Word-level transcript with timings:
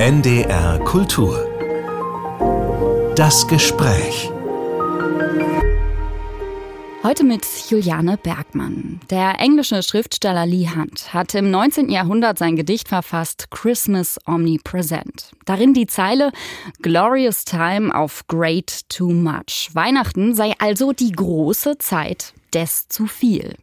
NDR 0.00 0.78
Kultur. 0.84 1.44
Das 3.16 3.48
Gespräch. 3.48 4.30
Heute 7.02 7.24
mit 7.24 7.44
Juliane 7.68 8.16
Bergmann. 8.16 9.00
Der 9.10 9.40
englische 9.40 9.82
Schriftsteller 9.82 10.46
Lee 10.46 10.68
Hunt 10.68 11.12
hat 11.12 11.34
im 11.34 11.50
19. 11.50 11.88
Jahrhundert 11.88 12.38
sein 12.38 12.54
Gedicht 12.54 12.86
verfasst 12.86 13.50
Christmas 13.50 14.20
Omnipresent. 14.24 15.32
Darin 15.46 15.74
die 15.74 15.88
Zeile 15.88 16.30
Glorious 16.80 17.44
Time 17.44 17.92
of 17.92 18.24
Great 18.28 18.88
Too 18.88 19.10
Much. 19.10 19.70
Weihnachten 19.72 20.32
sei 20.36 20.54
also 20.60 20.92
die 20.92 21.10
große 21.10 21.78
Zeit 21.78 22.34
des 22.54 22.88
zu 22.88 23.06
viel. 23.06 23.56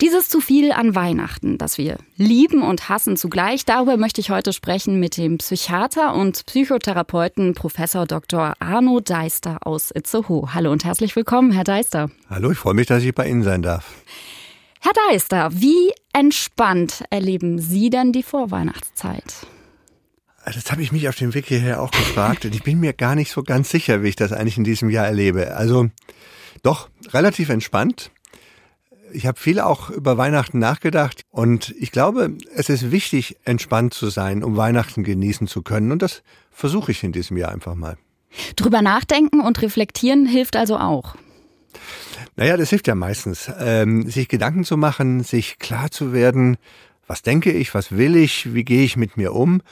Dieses 0.00 0.28
zu 0.28 0.40
viel 0.40 0.72
an 0.72 0.94
Weihnachten, 0.94 1.58
das 1.58 1.76
wir 1.76 1.98
lieben 2.16 2.62
und 2.62 2.88
hassen 2.88 3.16
zugleich, 3.16 3.64
darüber 3.64 3.96
möchte 3.96 4.20
ich 4.20 4.30
heute 4.30 4.52
sprechen 4.52 4.98
mit 4.98 5.16
dem 5.16 5.38
Psychiater 5.38 6.14
und 6.14 6.46
Psychotherapeuten 6.46 7.54
Professor 7.54 8.06
Dr. 8.06 8.54
Arno 8.60 9.00
Deister 9.00 9.58
aus 9.66 9.90
Itzehoe. 9.90 10.54
Hallo 10.54 10.72
und 10.72 10.84
herzlich 10.84 11.14
willkommen, 11.16 11.52
Herr 11.52 11.64
Deister. 11.64 12.10
Hallo, 12.30 12.50
ich 12.50 12.58
freue 12.58 12.74
mich, 12.74 12.86
dass 12.86 13.02
ich 13.02 13.14
bei 13.14 13.28
Ihnen 13.28 13.42
sein 13.42 13.62
darf. 13.62 13.92
Herr 14.80 14.92
Deister, 15.10 15.50
wie 15.52 15.92
entspannt 16.14 17.04
erleben 17.10 17.58
Sie 17.58 17.90
denn 17.90 18.12
die 18.12 18.22
Vorweihnachtszeit? 18.22 19.46
Das 20.44 20.72
habe 20.72 20.82
ich 20.82 20.90
mich 20.90 21.08
auf 21.08 21.16
dem 21.16 21.34
Weg 21.34 21.46
hierher 21.46 21.82
auch 21.82 21.90
gefragt 21.90 22.46
und 22.46 22.54
ich 22.54 22.62
bin 22.62 22.80
mir 22.80 22.94
gar 22.94 23.14
nicht 23.14 23.30
so 23.30 23.42
ganz 23.42 23.70
sicher, 23.70 24.02
wie 24.02 24.08
ich 24.08 24.16
das 24.16 24.32
eigentlich 24.32 24.56
in 24.56 24.64
diesem 24.64 24.88
Jahr 24.88 25.06
erlebe. 25.06 25.54
Also 25.54 25.90
doch 26.62 26.88
relativ 27.12 27.50
entspannt. 27.50 28.10
Ich 29.12 29.26
habe 29.26 29.38
viel 29.38 29.60
auch 29.60 29.90
über 29.90 30.16
Weihnachten 30.18 30.58
nachgedacht 30.58 31.22
und 31.30 31.74
ich 31.78 31.92
glaube, 31.92 32.36
es 32.54 32.68
ist 32.68 32.90
wichtig, 32.90 33.36
entspannt 33.44 33.94
zu 33.94 34.08
sein, 34.08 34.42
um 34.44 34.56
Weihnachten 34.56 35.04
genießen 35.04 35.46
zu 35.46 35.62
können. 35.62 35.92
Und 35.92 36.02
das 36.02 36.22
versuche 36.50 36.92
ich 36.92 37.02
in 37.02 37.12
diesem 37.12 37.36
Jahr 37.36 37.52
einfach 37.52 37.74
mal. 37.74 37.96
Drüber 38.56 38.82
nachdenken 38.82 39.40
und 39.40 39.60
reflektieren 39.62 40.26
hilft 40.26 40.56
also 40.56 40.76
auch. 40.78 41.16
Naja, 42.36 42.56
das 42.56 42.70
hilft 42.70 42.86
ja 42.86 42.94
meistens. 42.94 43.50
Ähm, 43.58 44.08
sich 44.08 44.28
Gedanken 44.28 44.64
zu 44.64 44.76
machen, 44.76 45.22
sich 45.22 45.58
klar 45.58 45.90
zu 45.90 46.12
werden, 46.12 46.56
was 47.06 47.22
denke 47.22 47.52
ich, 47.52 47.74
was 47.74 47.92
will 47.92 48.16
ich, 48.16 48.54
wie 48.54 48.64
gehe 48.64 48.84
ich 48.84 48.96
mit 48.96 49.16
mir 49.16 49.34
um 49.34 49.62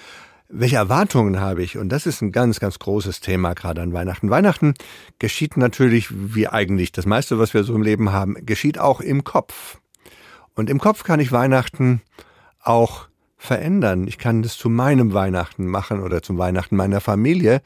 welche 0.49 0.77
Erwartungen 0.77 1.41
habe 1.41 1.63
ich? 1.63 1.77
Und 1.77 1.91
das 1.91 2.07
ist 2.07 2.23
ein 2.23 2.33
ganz, 2.33 2.59
ganz 2.59 2.79
großes 2.79 3.21
Thema 3.21 3.55
gerade 3.55 3.83
an 3.83 3.93
Weihnachten. 3.93 4.31
Weihnachten 4.31 4.75
geschieht 5.19 5.57
natürlich, 5.57 6.09
wie 6.11 6.49
eigentlich 6.49 6.91
das 6.93 7.07
meiste, 7.07 7.39
was 7.39 7.53
wir 7.55 7.65
so 7.65 7.75
im 7.75 7.83
Leben 7.83 8.13
haben, 8.13 8.35
geschieht 8.47 8.79
auch 8.79 9.01
im 9.01 9.25
Kopf. 9.25 9.79
Und 10.55 10.71
im 10.71 10.81
Kopf 10.81 11.05
kann 11.05 11.21
ich 11.21 11.33
Weihnachten 11.33 12.01
auch 12.61 13.09
verändern. 13.37 14.09
Ich 14.09 14.19
kann 14.19 14.43
das 14.43 14.57
zu 14.57 14.69
meinem 14.69 15.13
Weihnachten 15.13 15.67
machen 15.67 16.03
oder 16.03 16.23
zum 16.23 16.39
Weihnachten 16.39 16.77
meiner 16.77 17.01
Familie. 17.01 17.63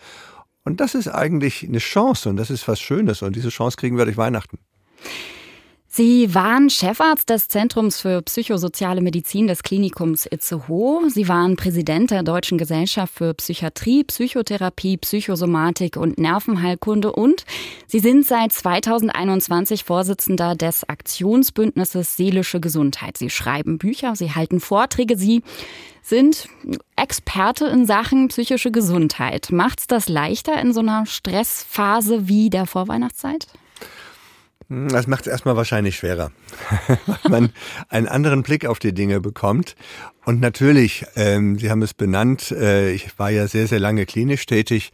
Und 0.65 0.81
das 0.81 0.95
ist 0.95 1.09
eigentlich 1.09 1.65
eine 1.67 1.79
Chance 1.79 2.29
und 2.29 2.37
das 2.37 2.51
ist 2.51 2.69
was 2.69 2.81
Schönes. 2.81 3.23
Und 3.23 3.37
diese 3.37 3.49
Chance 3.49 3.77
kriegen 3.77 3.97
wir 3.97 4.05
durch 4.05 4.17
Weihnachten. 4.17 4.59
Sie 5.95 6.35
waren 6.35 6.71
Chefarzt 6.71 7.29
des 7.29 7.49
Zentrums 7.49 8.01
für 8.01 8.23
psychosoziale 8.23 9.03
Medizin 9.03 9.47
des 9.47 9.63
Klinikums 9.63 10.25
Itzehoe. 10.25 11.11
Sie 11.11 11.29
waren 11.29 11.57
Präsident 11.57 12.11
der 12.11 12.23
Deutschen 12.23 12.57
Gesellschaft 12.57 13.13
für 13.13 13.35
Psychiatrie, 13.35 14.03
Psychotherapie, 14.03 14.97
Psychosomatik 14.97 15.99
und 15.99 16.17
Nervenheilkunde 16.17 17.13
und 17.13 17.45
Sie 17.87 17.99
sind 17.99 18.25
seit 18.25 18.55
2021 18.55 19.85
Vorsitzender 19.85 20.55
des 20.55 20.89
Aktionsbündnisses 20.89 22.17
Seelische 22.17 22.59
Gesundheit. 22.59 23.19
Sie 23.19 23.29
schreiben 23.29 23.77
Bücher, 23.77 24.17
Sie 24.17 24.31
halten 24.35 24.61
Vorträge, 24.61 25.19
Sie 25.19 25.43
sind 26.01 26.49
Experte 26.97 27.67
in 27.67 27.85
Sachen 27.85 28.29
psychische 28.29 28.71
Gesundheit. 28.71 29.49
Macht's 29.53 29.89
das 29.89 30.09
leichter 30.09 30.59
in 30.59 30.73
so 30.73 30.81
einer 30.81 31.05
Stressphase 31.05 32.29
wie 32.29 32.49
der 32.49 32.65
Vorweihnachtszeit? 32.65 33.47
Das 34.89 35.07
macht 35.07 35.27
es 35.27 35.33
erstmal 35.33 35.57
wahrscheinlich 35.57 35.97
schwerer, 35.97 36.33
weil 37.25 37.31
man 37.31 37.53
einen 37.89 38.09
anderen 38.09 38.43
Blick 38.43 38.65
auf 38.65 38.79
die 38.79 38.95
Dinge 38.95 39.21
bekommt. 39.21 39.77
Und 40.25 40.41
natürlich, 40.41 41.05
ähm, 41.15 41.59
Sie 41.59 41.71
haben 41.71 41.83
es 41.83 41.93
benannt, 41.93 42.51
äh, 42.53 42.93
ich 42.93 43.19
war 43.19 43.31
ja 43.31 43.47
sehr, 43.49 43.67
sehr 43.67 43.81
lange 43.81 44.07
klinisch 44.07 44.47
tätig. 44.47 44.93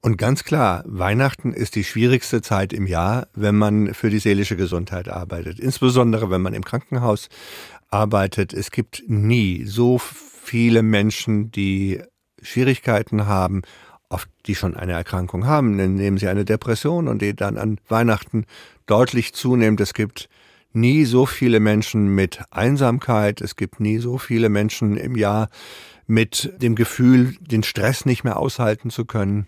Und 0.00 0.16
ganz 0.16 0.42
klar, 0.42 0.82
Weihnachten 0.86 1.52
ist 1.52 1.76
die 1.76 1.84
schwierigste 1.84 2.42
Zeit 2.42 2.72
im 2.72 2.88
Jahr, 2.88 3.28
wenn 3.34 3.54
man 3.54 3.94
für 3.94 4.10
die 4.10 4.18
seelische 4.18 4.56
Gesundheit 4.56 5.08
arbeitet. 5.08 5.60
Insbesondere, 5.60 6.28
wenn 6.30 6.42
man 6.42 6.54
im 6.54 6.64
Krankenhaus 6.64 7.28
arbeitet. 7.88 8.52
Es 8.52 8.72
gibt 8.72 9.04
nie 9.06 9.64
so 9.66 9.98
viele 9.98 10.82
Menschen, 10.82 11.52
die 11.52 12.02
Schwierigkeiten 12.40 13.26
haben 13.26 13.62
oft 14.12 14.28
die 14.46 14.54
schon 14.54 14.76
eine 14.76 14.92
Erkrankung 14.92 15.46
haben, 15.46 15.78
dann 15.78 15.94
nehmen 15.94 16.18
sie 16.18 16.28
eine 16.28 16.44
Depression 16.44 17.08
und 17.08 17.22
die 17.22 17.34
dann 17.34 17.58
an 17.58 17.78
Weihnachten 17.88 18.44
deutlich 18.86 19.32
zunimmt. 19.32 19.80
Es 19.80 19.94
gibt 19.94 20.28
nie 20.72 21.04
so 21.04 21.26
viele 21.26 21.60
Menschen 21.60 22.14
mit 22.14 22.40
Einsamkeit, 22.50 23.40
es 23.40 23.56
gibt 23.56 23.80
nie 23.80 23.98
so 23.98 24.18
viele 24.18 24.48
Menschen 24.48 24.96
im 24.96 25.16
Jahr 25.16 25.48
mit 26.06 26.52
dem 26.58 26.74
Gefühl, 26.74 27.36
den 27.40 27.62
Stress 27.62 28.04
nicht 28.06 28.24
mehr 28.24 28.38
aushalten 28.38 28.90
zu 28.90 29.04
können. 29.04 29.46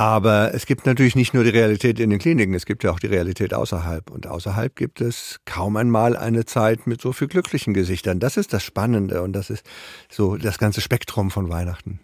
Aber 0.00 0.54
es 0.54 0.66
gibt 0.66 0.86
natürlich 0.86 1.16
nicht 1.16 1.34
nur 1.34 1.42
die 1.42 1.50
Realität 1.50 1.98
in 1.98 2.10
den 2.10 2.20
Kliniken, 2.20 2.54
es 2.54 2.66
gibt 2.66 2.84
ja 2.84 2.92
auch 2.92 3.00
die 3.00 3.08
Realität 3.08 3.52
außerhalb. 3.52 4.10
Und 4.10 4.28
außerhalb 4.28 4.76
gibt 4.76 5.00
es 5.00 5.40
kaum 5.44 5.76
einmal 5.76 6.16
eine 6.16 6.44
Zeit 6.44 6.86
mit 6.86 7.00
so 7.00 7.12
viel 7.12 7.26
glücklichen 7.26 7.74
Gesichtern. 7.74 8.20
Das 8.20 8.36
ist 8.36 8.52
das 8.52 8.62
Spannende 8.62 9.22
und 9.22 9.32
das 9.32 9.50
ist 9.50 9.64
so 10.08 10.36
das 10.36 10.58
ganze 10.58 10.80
Spektrum 10.80 11.32
von 11.32 11.48
Weihnachten. 11.48 11.98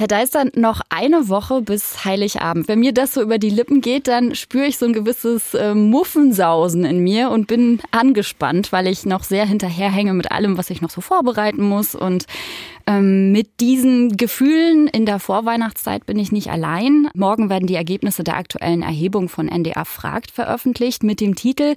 Herr 0.00 0.08
Deister, 0.08 0.46
noch 0.54 0.80
eine 0.88 1.28
Woche 1.28 1.60
bis 1.60 2.06
Heiligabend. 2.06 2.68
Wenn 2.68 2.78
mir 2.78 2.94
das 2.94 3.12
so 3.12 3.20
über 3.20 3.36
die 3.36 3.50
Lippen 3.50 3.82
geht, 3.82 4.08
dann 4.08 4.34
spüre 4.34 4.64
ich 4.64 4.78
so 4.78 4.86
ein 4.86 4.94
gewisses 4.94 5.52
äh, 5.52 5.74
Muffensausen 5.74 6.86
in 6.86 7.00
mir 7.00 7.28
und 7.28 7.48
bin 7.48 7.82
angespannt, 7.90 8.72
weil 8.72 8.86
ich 8.86 9.04
noch 9.04 9.24
sehr 9.24 9.44
hinterherhänge 9.44 10.14
mit 10.14 10.32
allem, 10.32 10.56
was 10.56 10.70
ich 10.70 10.80
noch 10.80 10.88
so 10.88 11.02
vorbereiten 11.02 11.68
muss. 11.68 11.94
Und 11.94 12.24
ähm, 12.90 13.30
mit 13.30 13.60
diesen 13.60 14.16
Gefühlen 14.16 14.88
in 14.88 15.06
der 15.06 15.20
Vorweihnachtszeit 15.20 16.06
bin 16.06 16.18
ich 16.18 16.32
nicht 16.32 16.50
allein. 16.50 17.08
Morgen 17.14 17.48
werden 17.48 17.68
die 17.68 17.76
Ergebnisse 17.76 18.24
der 18.24 18.36
aktuellen 18.36 18.82
Erhebung 18.82 19.28
von 19.28 19.48
NDR 19.48 19.84
Fragt 19.84 20.32
veröffentlicht 20.32 21.04
mit 21.04 21.20
dem 21.20 21.36
Titel 21.36 21.76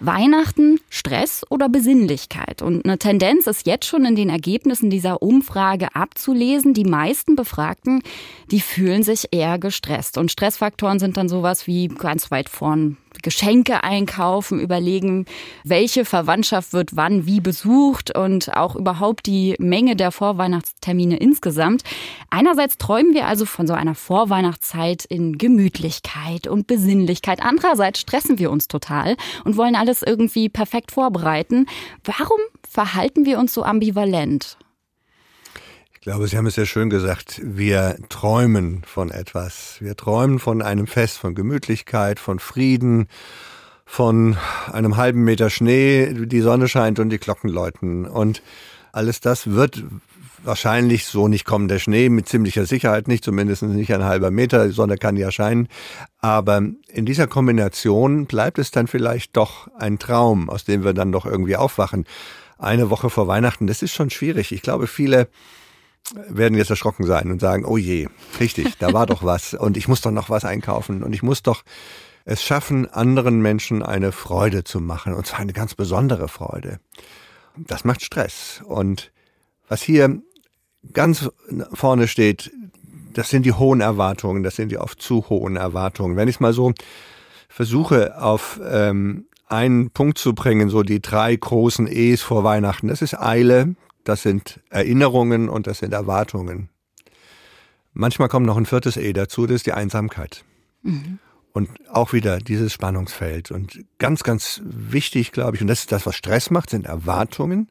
Weihnachten, 0.00 0.80
Stress 0.88 1.44
oder 1.50 1.68
Besinnlichkeit. 1.68 2.62
Und 2.62 2.84
eine 2.84 2.98
Tendenz 2.98 3.46
ist 3.46 3.66
jetzt 3.66 3.86
schon 3.86 4.06
in 4.06 4.16
den 4.16 4.30
Ergebnissen 4.30 4.88
dieser 4.88 5.22
Umfrage 5.22 5.94
abzulesen. 5.94 6.72
Die 6.72 6.84
meisten 6.84 7.36
Befragten, 7.36 8.02
die 8.50 8.60
fühlen 8.60 9.02
sich 9.02 9.28
eher 9.32 9.58
gestresst. 9.58 10.16
Und 10.16 10.30
Stressfaktoren 10.30 10.98
sind 10.98 11.18
dann 11.18 11.28
sowas 11.28 11.66
wie 11.66 11.88
ganz 11.88 12.30
weit 12.30 12.48
vorn 12.48 12.96
Geschenke 13.22 13.84
einkaufen, 13.84 14.60
überlegen, 14.60 15.26
welche 15.64 16.04
Verwandtschaft 16.04 16.72
wird 16.72 16.96
wann 16.96 17.26
wie 17.26 17.40
besucht 17.40 18.16
und 18.16 18.54
auch 18.56 18.76
überhaupt 18.76 19.26
die 19.26 19.54
Menge 19.58 19.96
der 19.96 20.12
Vorweihnachtstermine 20.12 21.16
insgesamt. 21.16 21.82
Einerseits 22.30 22.78
träumen 22.78 23.14
wir 23.14 23.26
also 23.26 23.46
von 23.46 23.66
so 23.66 23.74
einer 23.74 23.94
Vorweihnachtszeit 23.94 25.04
in 25.04 25.38
Gemütlichkeit 25.38 26.46
und 26.46 26.66
Besinnlichkeit. 26.66 27.42
Andererseits 27.42 28.00
stressen 28.00 28.38
wir 28.38 28.50
uns 28.50 28.68
total 28.68 29.16
und 29.44 29.56
wollen 29.56 29.76
alles 29.76 30.02
irgendwie 30.02 30.48
perfekt 30.48 30.92
vorbereiten. 30.92 31.66
Warum 32.04 32.40
verhalten 32.68 33.24
wir 33.24 33.38
uns 33.38 33.54
so 33.54 33.62
ambivalent? 33.62 34.56
Ich 36.06 36.12
glaube, 36.12 36.28
Sie 36.28 36.36
haben 36.36 36.46
es 36.46 36.54
sehr 36.54 36.66
schön 36.66 36.88
gesagt. 36.88 37.40
Wir 37.42 37.96
träumen 38.08 38.82
von 38.86 39.10
etwas. 39.10 39.78
Wir 39.80 39.96
träumen 39.96 40.38
von 40.38 40.62
einem 40.62 40.86
Fest, 40.86 41.18
von 41.18 41.34
Gemütlichkeit, 41.34 42.20
von 42.20 42.38
Frieden, 42.38 43.08
von 43.84 44.36
einem 44.72 44.96
halben 44.96 45.24
Meter 45.24 45.50
Schnee, 45.50 46.14
die 46.14 46.40
Sonne 46.42 46.68
scheint 46.68 47.00
und 47.00 47.10
die 47.10 47.18
Glocken 47.18 47.50
läuten. 47.50 48.06
Und 48.06 48.40
alles 48.92 49.18
das 49.18 49.50
wird 49.50 49.82
wahrscheinlich 50.44 51.06
so 51.06 51.26
nicht 51.26 51.44
kommen. 51.44 51.66
Der 51.66 51.80
Schnee 51.80 52.08
mit 52.08 52.28
ziemlicher 52.28 52.66
Sicherheit 52.66 53.08
nicht, 53.08 53.24
zumindest 53.24 53.64
nicht 53.64 53.92
ein 53.92 54.04
halber 54.04 54.30
Meter. 54.30 54.68
Die 54.68 54.74
Sonne 54.74 54.98
kann 54.98 55.16
ja 55.16 55.32
scheinen. 55.32 55.66
Aber 56.20 56.62
in 56.86 57.04
dieser 57.04 57.26
Kombination 57.26 58.26
bleibt 58.26 58.60
es 58.60 58.70
dann 58.70 58.86
vielleicht 58.86 59.36
doch 59.36 59.66
ein 59.76 59.98
Traum, 59.98 60.50
aus 60.50 60.62
dem 60.62 60.84
wir 60.84 60.94
dann 60.94 61.10
doch 61.10 61.26
irgendwie 61.26 61.56
aufwachen. 61.56 62.04
Eine 62.58 62.90
Woche 62.90 63.10
vor 63.10 63.26
Weihnachten, 63.26 63.66
das 63.66 63.82
ist 63.82 63.92
schon 63.92 64.10
schwierig. 64.10 64.52
Ich 64.52 64.62
glaube, 64.62 64.86
viele 64.86 65.26
werden 66.14 66.56
jetzt 66.56 66.70
erschrocken 66.70 67.04
sein 67.04 67.30
und 67.30 67.40
sagen, 67.40 67.64
oh 67.64 67.76
je, 67.76 68.08
richtig, 68.40 68.78
da 68.78 68.92
war 68.92 69.06
doch 69.06 69.24
was 69.24 69.54
und 69.54 69.76
ich 69.76 69.88
muss 69.88 70.00
doch 70.00 70.10
noch 70.10 70.30
was 70.30 70.44
einkaufen 70.44 71.02
und 71.02 71.12
ich 71.12 71.22
muss 71.22 71.42
doch 71.42 71.62
es 72.24 72.42
schaffen, 72.42 72.90
anderen 72.90 73.40
Menschen 73.40 73.82
eine 73.82 74.12
Freude 74.12 74.64
zu 74.64 74.80
machen 74.80 75.14
und 75.14 75.26
zwar 75.26 75.40
eine 75.40 75.52
ganz 75.52 75.74
besondere 75.74 76.28
Freude. 76.28 76.80
Das 77.56 77.84
macht 77.84 78.02
Stress 78.02 78.62
und 78.64 79.12
was 79.68 79.82
hier 79.82 80.20
ganz 80.92 81.30
vorne 81.72 82.08
steht, 82.08 82.50
das 83.14 83.30
sind 83.30 83.44
die 83.46 83.52
hohen 83.52 83.80
Erwartungen, 83.80 84.42
das 84.42 84.56
sind 84.56 84.70
die 84.70 84.78
oft 84.78 85.00
zu 85.00 85.28
hohen 85.28 85.56
Erwartungen. 85.56 86.16
Wenn 86.16 86.28
ich 86.28 86.36
es 86.36 86.40
mal 86.40 86.52
so 86.52 86.72
versuche 87.48 88.20
auf 88.20 88.60
ähm, 88.68 89.26
einen 89.46 89.90
Punkt 89.90 90.18
zu 90.18 90.34
bringen, 90.34 90.68
so 90.68 90.82
die 90.82 91.00
drei 91.00 91.34
großen 91.34 91.86
E's 91.86 92.22
vor 92.22 92.44
Weihnachten, 92.44 92.88
das 92.88 93.02
ist 93.02 93.18
Eile, 93.18 93.74
das 94.08 94.22
sind 94.22 94.60
Erinnerungen 94.70 95.48
und 95.48 95.66
das 95.66 95.78
sind 95.78 95.92
Erwartungen. 95.92 96.68
Manchmal 97.92 98.28
kommt 98.28 98.46
noch 98.46 98.56
ein 98.56 98.66
viertes 98.66 98.96
E 98.96 99.12
dazu, 99.12 99.46
das 99.46 99.56
ist 99.56 99.66
die 99.66 99.72
Einsamkeit. 99.72 100.44
Mhm. 100.82 101.18
Und 101.52 101.70
auch 101.90 102.12
wieder 102.12 102.38
dieses 102.38 102.72
Spannungsfeld. 102.72 103.50
Und 103.50 103.84
ganz, 103.98 104.22
ganz 104.22 104.60
wichtig, 104.64 105.32
glaube 105.32 105.56
ich, 105.56 105.62
und 105.62 105.68
das 105.68 105.80
ist 105.80 105.92
das, 105.92 106.04
was 106.04 106.14
Stress 106.14 106.50
macht, 106.50 106.70
sind 106.70 106.86
Erwartungen, 106.86 107.68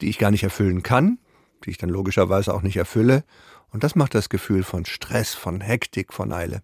die 0.00 0.08
ich 0.08 0.18
gar 0.18 0.30
nicht 0.30 0.42
erfüllen 0.42 0.82
kann, 0.82 1.18
die 1.64 1.70
ich 1.70 1.78
dann 1.78 1.90
logischerweise 1.90 2.54
auch 2.54 2.62
nicht 2.62 2.76
erfülle. 2.76 3.22
Und 3.70 3.84
das 3.84 3.94
macht 3.94 4.14
das 4.14 4.30
Gefühl 4.30 4.64
von 4.64 4.84
Stress, 4.86 5.34
von 5.34 5.60
Hektik, 5.60 6.12
von 6.12 6.32
Eile. 6.32 6.62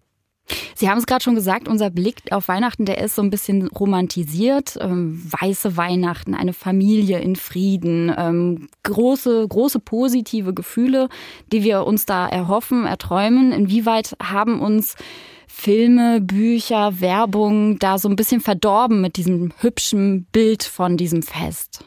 Sie 0.75 0.89
haben 0.89 0.97
es 0.97 1.05
gerade 1.05 1.23
schon 1.23 1.35
gesagt, 1.35 1.67
unser 1.67 1.89
Blick 1.89 2.31
auf 2.31 2.47
Weihnachten, 2.47 2.85
der 2.85 2.97
ist 2.99 3.15
so 3.15 3.21
ein 3.21 3.29
bisschen 3.29 3.67
romantisiert. 3.67 4.77
Ähm, 4.81 5.23
weiße 5.39 5.77
Weihnachten, 5.77 6.35
eine 6.35 6.53
Familie 6.53 7.19
in 7.19 7.35
Frieden, 7.35 8.13
ähm, 8.17 8.67
große, 8.83 9.47
große 9.47 9.79
positive 9.79 10.53
Gefühle, 10.53 11.09
die 11.51 11.63
wir 11.63 11.85
uns 11.85 12.05
da 12.05 12.27
erhoffen, 12.27 12.85
erträumen. 12.85 13.51
Inwieweit 13.51 14.15
haben 14.21 14.59
uns 14.59 14.95
Filme, 15.47 16.19
Bücher, 16.19 16.99
Werbung 16.99 17.77
da 17.79 17.97
so 17.97 18.09
ein 18.09 18.15
bisschen 18.15 18.41
verdorben 18.41 19.01
mit 19.01 19.17
diesem 19.17 19.53
hübschen 19.59 20.25
Bild 20.31 20.63
von 20.63 20.97
diesem 20.97 21.21
Fest? 21.21 21.85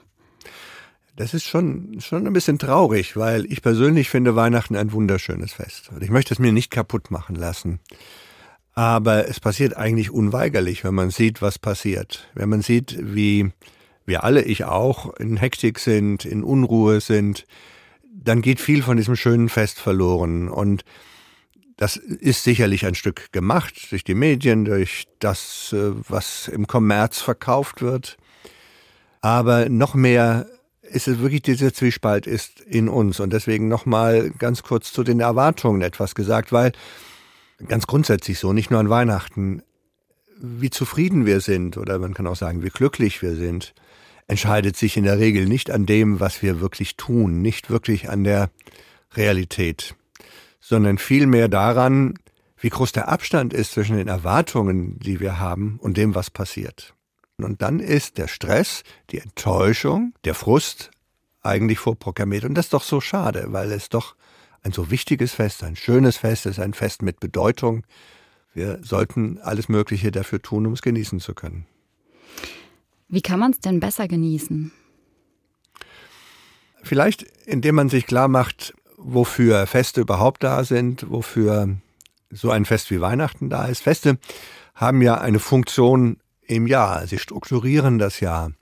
Das 1.17 1.35
ist 1.35 1.45
schon, 1.45 1.97
schon 2.01 2.27
ein 2.27 2.33
bisschen 2.33 2.59
traurig, 2.59 3.17
weil 3.17 3.45
ich 3.51 3.63
persönlich 3.63 4.09
finde 4.09 4.37
Weihnachten 4.37 4.77
ein 4.77 4.93
wunderschönes 4.93 5.55
Fest. 5.55 5.91
Und 5.93 6.03
ich 6.03 6.11
möchte 6.11 6.33
es 6.33 6.39
mir 6.39 6.53
nicht 6.53 6.71
kaputt 6.71 7.11
machen 7.11 7.35
lassen. 7.35 7.81
Aber 8.77 9.27
es 9.27 9.41
passiert 9.41 9.75
eigentlich 9.75 10.11
unweigerlich, 10.11 10.85
wenn 10.85 10.95
man 10.95 11.11
sieht, 11.11 11.41
was 11.41 11.59
passiert. 11.59 12.29
Wenn 12.35 12.51
man 12.51 12.61
sieht, 12.61 12.97
wie 13.01 13.51
wir 14.05 14.23
alle, 14.23 14.43
ich 14.43 14.65
auch, 14.65 15.15
in 15.17 15.39
Hektik 15.39 15.79
sind, 15.79 16.27
in 16.27 16.45
Unruhe 16.45 17.01
sind, 17.01 17.47
dann 18.05 18.43
geht 18.43 18.61
viel 18.61 18.83
von 18.83 18.99
diesem 18.99 19.17
schönen 19.17 19.49
Fest 19.49 19.81
verloren. 19.81 20.51
Und 20.51 20.85
das 21.79 21.97
ist 21.97 22.45
sicherlich 22.45 22.85
ein 22.85 22.95
Stück 22.95 23.33
gemacht 23.33 23.91
durch 23.91 24.05
die 24.05 24.15
Medien, 24.15 24.67
durch 24.67 25.07
das, 25.21 25.73
äh, 25.73 25.93
was 26.09 26.47
im 26.47 26.67
Kommerz 26.67 27.23
verkauft 27.23 27.81
wird. 27.81 28.19
Aber 29.23 29.71
noch 29.71 29.95
mehr 29.95 30.47
ist 30.83 31.09
es 31.09 31.19
wirklich 31.19 31.41
dieser 31.41 31.73
Zwiespalt 31.73 32.27
ist 32.27 32.61
in 32.61 32.91
uns. 32.91 33.21
Und 33.21 33.33
deswegen 33.33 33.69
nochmal 33.69 34.31
ganz 34.39 34.63
kurz 34.63 34.93
zu 34.93 35.03
den 35.03 35.21
Erwartungen 35.21 35.81
etwas 35.81 36.15
gesagt, 36.15 36.53
weil 36.53 36.73
ganz 37.69 37.87
grundsätzlich 37.87 38.39
so, 38.39 38.53
nicht 38.53 38.71
nur 38.71 38.81
an 38.81 38.91
Weihnachten, 38.91 39.63
wie 40.39 40.71
zufrieden 40.71 41.27
wir 41.27 41.41
sind 41.41 41.77
oder 41.77 41.99
man 41.99 42.15
kann 42.15 42.27
auch 42.27 42.37
sagen, 42.37 42.63
wie 42.63 42.69
glücklich 42.69 43.23
wir 43.23 43.35
sind, 43.35 43.75
entscheidet 44.29 44.77
sich 44.77 44.97
in 44.97 45.05
der 45.05 45.19
Regel 45.19 45.47
nicht 45.47 45.71
an 45.71 45.87
dem, 45.87 46.21
was 46.21 46.43
wir 46.43 46.61
wirklich 46.61 46.97
tun, 46.97 47.41
nicht 47.41 47.71
wirklich 47.71 48.11
an 48.11 48.25
der 48.25 48.51
Realität, 49.15 49.95
sondern 50.61 50.99
vielmehr 50.99 51.49
daran, 51.49 52.15
wie 52.59 52.71
groß 52.71 52.93
der 52.93 53.09
Abstand 53.09 53.53
ist 53.53 53.73
zwischen 53.73 53.97
den 53.97 54.09
Erwartungen, 54.09 54.99
die 54.99 55.21
wir 55.21 55.39
haben 55.39 55.79
und 55.81 55.97
dem, 55.97 56.15
was 56.15 56.31
passiert. 56.31 56.95
Und 57.39 57.63
dann 57.63 57.81
ist 57.81 58.19
der 58.19 58.29
Stress, 58.29 58.83
die 59.11 59.19
Enttäuschung, 59.19 60.15
der 60.25 60.35
Frust 60.35 60.91
eigentlich 61.43 61.79
vorprogrammiert. 61.79 62.45
Und 62.45 62.55
das 62.55 62.67
ist 62.67 62.73
doch 62.73 62.83
so 62.83 63.01
schade, 63.01 63.47
weil 63.51 63.73
es 63.73 63.89
doch 63.89 64.17
ein 64.63 64.73
so 64.73 64.91
wichtiges 64.91 65.35
Fest, 65.35 65.63
ein 65.65 65.77
schönes 65.77 66.17
Fest 66.17 66.47
ist, 66.47 66.59
ein 66.59 66.75
Fest 66.75 67.03
mit 67.03 67.21
Bedeutung. 67.21 67.85
Wir 68.55 68.79
sollten 68.83 69.39
alles 69.39 69.69
Mögliche 69.69 70.11
dafür 70.11 70.41
tun, 70.41 70.67
um 70.67 70.73
es 70.73 70.83
genießen 70.83 71.21
zu 71.21 71.35
können. 71.35 71.67
Wie 73.09 73.21
kann 73.21 73.39
man 73.39 73.53
es 73.53 73.61
denn 73.61 73.81
besser 73.81 74.09
genießen? 74.09 74.73
Vielleicht, 76.83 77.23
indem 77.45 77.75
man 77.75 77.89
sich 77.89 78.07
klar 78.07 78.29
macht, 78.29 78.75
wofür 78.97 79.67
Feste 79.67 80.01
überhaupt 80.01 80.43
da 80.43 80.65
sind, 80.65 81.11
wofür 81.11 81.77
so 82.31 82.51
ein 82.51 82.65
Fest 82.65 82.91
wie 82.91 83.01
Weihnachten 83.01 83.51
da 83.51 83.67
ist. 83.67 83.83
Feste 83.83 84.19
haben 84.75 85.03
ja 85.03 85.19
eine 85.21 85.39
Funktion 85.39 86.19
im 86.43 86.67
Jahr. 86.67 87.07
Sie 87.07 87.19
strukturieren 87.19 87.99
das 87.99 88.21
Jahr. 88.21 88.53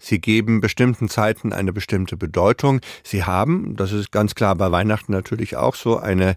Sie 0.00 0.18
geben 0.18 0.60
bestimmten 0.60 1.08
Zeiten 1.08 1.52
eine 1.52 1.72
bestimmte 1.72 2.16
Bedeutung. 2.16 2.80
Sie 3.04 3.24
haben, 3.24 3.76
das 3.76 3.92
ist 3.92 4.10
ganz 4.10 4.34
klar 4.34 4.56
bei 4.56 4.72
Weihnachten 4.72 5.12
natürlich 5.12 5.56
auch 5.56 5.74
so, 5.74 5.98
eine, 5.98 6.36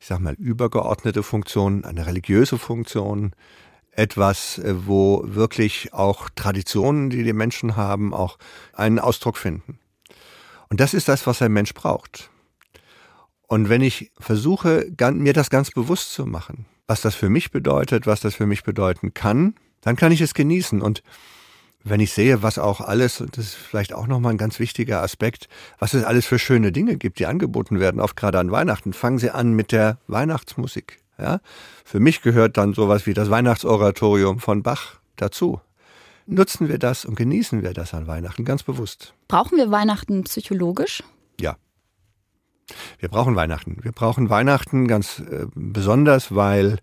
ich 0.00 0.06
sag 0.06 0.18
mal, 0.18 0.34
übergeordnete 0.34 1.22
Funktion, 1.22 1.84
eine 1.84 2.06
religiöse 2.06 2.58
Funktion, 2.58 3.32
etwas, 3.92 4.58
äh, 4.58 4.74
wo 4.86 5.22
wirklich 5.26 5.92
auch 5.92 6.30
Traditionen, 6.34 7.10
die 7.10 7.22
die 7.22 7.34
Menschen 7.34 7.76
haben, 7.76 8.14
auch 8.14 8.38
einen 8.72 8.98
Ausdruck 8.98 9.36
finden. 9.36 9.78
Und 10.70 10.80
das 10.80 10.94
ist 10.94 11.08
das, 11.08 11.26
was 11.26 11.42
ein 11.42 11.52
Mensch 11.52 11.74
braucht. 11.74 12.30
Und 13.46 13.68
wenn 13.68 13.82
ich 13.82 14.10
versuche, 14.18 14.86
mir 15.12 15.34
das 15.34 15.50
ganz 15.50 15.70
bewusst 15.70 16.14
zu 16.14 16.24
machen, 16.24 16.64
was 16.86 17.02
das 17.02 17.14
für 17.14 17.28
mich 17.28 17.50
bedeutet, 17.50 18.06
was 18.06 18.20
das 18.20 18.34
für 18.34 18.46
mich 18.46 18.62
bedeuten 18.62 19.12
kann, 19.12 19.54
dann 19.82 19.96
kann 19.96 20.12
ich 20.12 20.22
es 20.22 20.32
genießen. 20.32 20.80
Und 20.80 21.02
wenn 21.84 22.00
ich 22.00 22.12
sehe, 22.12 22.42
was 22.42 22.58
auch 22.58 22.80
alles, 22.80 23.20
und 23.20 23.36
das 23.36 23.46
ist 23.46 23.54
vielleicht 23.54 23.92
auch 23.92 24.06
nochmal 24.06 24.32
ein 24.32 24.38
ganz 24.38 24.58
wichtiger 24.58 25.02
Aspekt, 25.02 25.48
was 25.78 25.94
es 25.94 26.04
alles 26.04 26.26
für 26.26 26.38
schöne 26.38 26.72
Dinge 26.72 26.96
gibt, 26.96 27.18
die 27.18 27.26
angeboten 27.26 27.80
werden, 27.80 28.00
oft 28.00 28.16
gerade 28.16 28.38
an 28.38 28.50
Weihnachten, 28.50 28.92
fangen 28.92 29.18
Sie 29.18 29.30
an 29.30 29.52
mit 29.52 29.72
der 29.72 29.98
Weihnachtsmusik. 30.06 31.00
Ja? 31.18 31.40
Für 31.84 32.00
mich 32.00 32.22
gehört 32.22 32.56
dann 32.56 32.74
sowas 32.74 33.06
wie 33.06 33.14
das 33.14 33.30
Weihnachtsoratorium 33.30 34.38
von 34.38 34.62
Bach 34.62 35.00
dazu. 35.16 35.60
Nutzen 36.26 36.68
wir 36.68 36.78
das 36.78 37.04
und 37.04 37.16
genießen 37.16 37.62
wir 37.62 37.72
das 37.72 37.94
an 37.94 38.06
Weihnachten 38.06 38.44
ganz 38.44 38.62
bewusst. 38.62 39.14
Brauchen 39.28 39.58
wir 39.58 39.70
Weihnachten 39.70 40.22
psychologisch? 40.24 41.02
Ja. 41.40 41.56
Wir 42.98 43.08
brauchen 43.08 43.34
Weihnachten. 43.34 43.78
Wir 43.82 43.92
brauchen 43.92 44.30
Weihnachten 44.30 44.86
ganz 44.86 45.18
äh, 45.18 45.46
besonders, 45.54 46.34
weil 46.34 46.78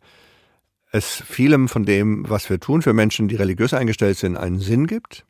es 0.92 1.24
vielem 1.28 1.68
von 1.68 1.86
dem, 1.86 2.28
was 2.30 2.50
wir 2.50 2.60
tun, 2.60 2.82
für 2.82 2.94
Menschen, 2.94 3.28
die 3.28 3.36
religiös 3.36 3.74
eingestellt 3.74 4.18
sind, 4.18 4.38
einen 4.38 4.60
Sinn 4.60 4.88
gibt. 4.88 5.26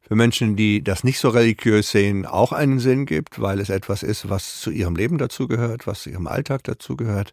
Für 0.00 0.16
Menschen, 0.16 0.56
die 0.56 0.82
das 0.82 1.04
nicht 1.04 1.20
so 1.20 1.28
religiös 1.28 1.90
sehen, 1.90 2.26
auch 2.26 2.52
einen 2.52 2.80
Sinn 2.80 3.06
gibt, 3.06 3.40
weil 3.40 3.60
es 3.60 3.70
etwas 3.70 4.02
ist, 4.02 4.28
was 4.28 4.60
zu 4.60 4.70
ihrem 4.70 4.96
Leben 4.96 5.16
dazugehört, 5.16 5.86
was 5.86 6.02
zu 6.02 6.10
ihrem 6.10 6.26
Alltag 6.26 6.64
dazugehört. 6.64 7.32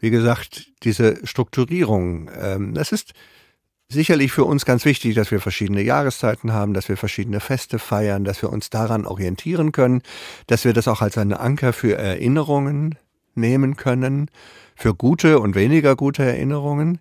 Wie 0.00 0.10
gesagt, 0.10 0.72
diese 0.84 1.24
Strukturierung, 1.26 2.30
ähm, 2.34 2.74
das 2.74 2.92
ist 2.92 3.12
sicherlich 3.88 4.32
für 4.32 4.44
uns 4.44 4.64
ganz 4.64 4.84
wichtig, 4.84 5.14
dass 5.14 5.30
wir 5.30 5.40
verschiedene 5.40 5.82
Jahreszeiten 5.82 6.52
haben, 6.52 6.74
dass 6.74 6.88
wir 6.88 6.96
verschiedene 6.96 7.40
Feste 7.40 7.78
feiern, 7.78 8.24
dass 8.24 8.42
wir 8.42 8.50
uns 8.50 8.70
daran 8.70 9.06
orientieren 9.06 9.72
können, 9.72 10.02
dass 10.46 10.64
wir 10.64 10.72
das 10.72 10.88
auch 10.88 11.02
als 11.02 11.18
einen 11.18 11.32
Anker 11.32 11.72
für 11.72 11.96
Erinnerungen 11.96 12.96
nehmen 13.34 13.76
können, 13.76 14.30
für 14.78 14.94
gute 14.94 15.40
und 15.40 15.56
weniger 15.56 15.96
gute 15.96 16.22
Erinnerungen. 16.22 17.00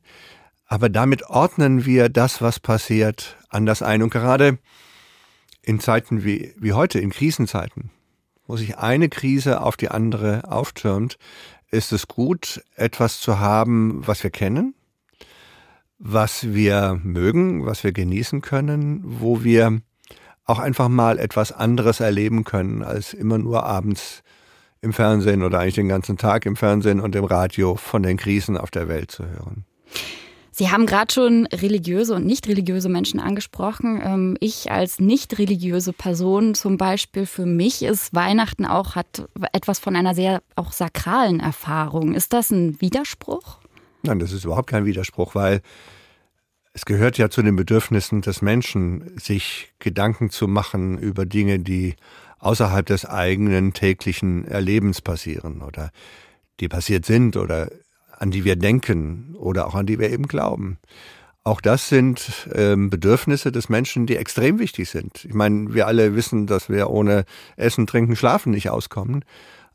Aber 0.65 0.89
damit 0.89 1.29
ordnen 1.29 1.85
wir 1.85 2.09
das, 2.09 2.41
was 2.41 2.59
passiert, 2.59 3.37
anders 3.49 3.83
ein. 3.83 4.01
Und 4.01 4.09
gerade 4.09 4.57
in 5.61 5.79
Zeiten 5.79 6.23
wie, 6.23 6.55
wie 6.57 6.73
heute, 6.73 6.99
in 6.99 7.11
Krisenzeiten, 7.11 7.91
wo 8.47 8.57
sich 8.57 8.79
eine 8.79 9.09
Krise 9.09 9.61
auf 9.61 9.77
die 9.77 9.89
andere 9.89 10.51
auftürmt, 10.51 11.19
ist 11.69 11.91
es 11.91 12.07
gut, 12.07 12.63
etwas 12.75 13.19
zu 13.19 13.37
haben, 13.37 14.01
was 14.07 14.23
wir 14.23 14.31
kennen, 14.31 14.73
was 15.99 16.51
wir 16.51 16.99
mögen, 17.03 17.63
was 17.67 17.83
wir 17.83 17.91
genießen 17.91 18.41
können, 18.41 19.03
wo 19.05 19.43
wir 19.43 19.81
auch 20.45 20.59
einfach 20.59 20.89
mal 20.89 21.19
etwas 21.19 21.51
anderes 21.51 21.99
erleben 21.99 22.43
können, 22.43 22.81
als 22.81 23.13
immer 23.13 23.37
nur 23.37 23.65
abends 23.65 24.23
im 24.81 24.93
Fernsehen 24.93 25.43
oder 25.43 25.59
eigentlich 25.59 25.75
den 25.75 25.89
ganzen 25.89 26.17
Tag 26.17 26.45
im 26.45 26.55
Fernsehen 26.55 26.99
und 26.99 27.15
im 27.15 27.25
Radio 27.25 27.75
von 27.75 28.03
den 28.03 28.17
Krisen 28.17 28.57
auf 28.57 28.71
der 28.71 28.87
Welt 28.87 29.11
zu 29.11 29.25
hören. 29.25 29.65
Sie 30.51 30.71
haben 30.71 30.87
gerade 30.87 31.13
schon 31.13 31.45
religiöse 31.45 32.15
und 32.15 32.25
nicht 32.25 32.47
religiöse 32.47 32.89
Menschen 32.89 33.19
angesprochen. 33.19 34.01
Ähm, 34.03 34.37
ich 34.39 34.71
als 34.71 34.99
nicht 34.99 35.37
religiöse 35.37 35.93
Person 35.93 36.55
zum 36.55 36.77
Beispiel, 36.77 37.27
für 37.27 37.45
mich 37.45 37.83
ist 37.83 38.15
Weihnachten 38.15 38.65
auch, 38.65 38.95
hat 38.95 39.29
etwas 39.53 39.77
von 39.77 39.95
einer 39.95 40.15
sehr 40.15 40.41
auch 40.55 40.71
sakralen 40.71 41.39
Erfahrung. 41.39 42.15
Ist 42.15 42.33
das 42.33 42.49
ein 42.49 42.81
Widerspruch? 42.81 43.59
Nein, 44.01 44.17
das 44.17 44.31
ist 44.31 44.45
überhaupt 44.45 44.67
kein 44.67 44.85
Widerspruch, 44.85 45.35
weil 45.35 45.61
es 46.73 46.85
gehört 46.85 47.19
ja 47.19 47.29
zu 47.29 47.43
den 47.43 47.55
Bedürfnissen 47.55 48.21
des 48.21 48.41
Menschen, 48.41 49.15
sich 49.19 49.73
Gedanken 49.77 50.31
zu 50.31 50.47
machen 50.47 50.97
über 50.97 51.27
Dinge, 51.27 51.59
die 51.59 51.95
außerhalb 52.39 52.85
des 52.85 53.05
eigenen 53.05 53.73
täglichen 53.73 54.45
Erlebens 54.45 55.01
passieren 55.01 55.61
oder 55.61 55.91
die 56.59 56.67
passiert 56.67 57.05
sind 57.05 57.37
oder 57.37 57.69
an 58.17 58.31
die 58.31 58.43
wir 58.43 58.55
denken 58.55 59.35
oder 59.37 59.67
auch 59.67 59.75
an 59.75 59.85
die 59.85 59.99
wir 59.99 60.09
eben 60.09 60.27
glauben. 60.27 60.77
Auch 61.43 61.61
das 61.61 61.87
sind 61.87 62.49
ähm, 62.53 62.89
Bedürfnisse 62.89 63.51
des 63.53 63.69
Menschen, 63.69 64.05
die 64.05 64.17
extrem 64.17 64.59
wichtig 64.59 64.89
sind. 64.89 65.23
Ich 65.23 65.33
meine, 65.33 65.73
wir 65.73 65.87
alle 65.87 66.13
wissen, 66.13 66.45
dass 66.45 66.67
wir 66.67 66.89
ohne 66.89 67.23
Essen, 67.55 67.87
Trinken, 67.87 68.17
Schlafen 68.17 68.51
nicht 68.51 68.69
auskommen. 68.69 69.23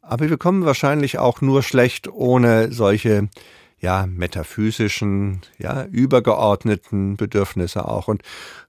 Aber 0.02 0.28
wir 0.28 0.36
kommen 0.36 0.66
wahrscheinlich 0.66 1.18
auch 1.18 1.40
nur 1.40 1.62
schlecht 1.62 2.08
ohne 2.08 2.72
solche 2.72 3.30
ja, 3.82 4.06
metaphysischen, 4.06 5.40
ja, 5.58 5.84
übergeordneten 5.84 7.16
Bedürfnisse 7.16 7.86
auch. 7.86 8.06
Und 8.08 8.22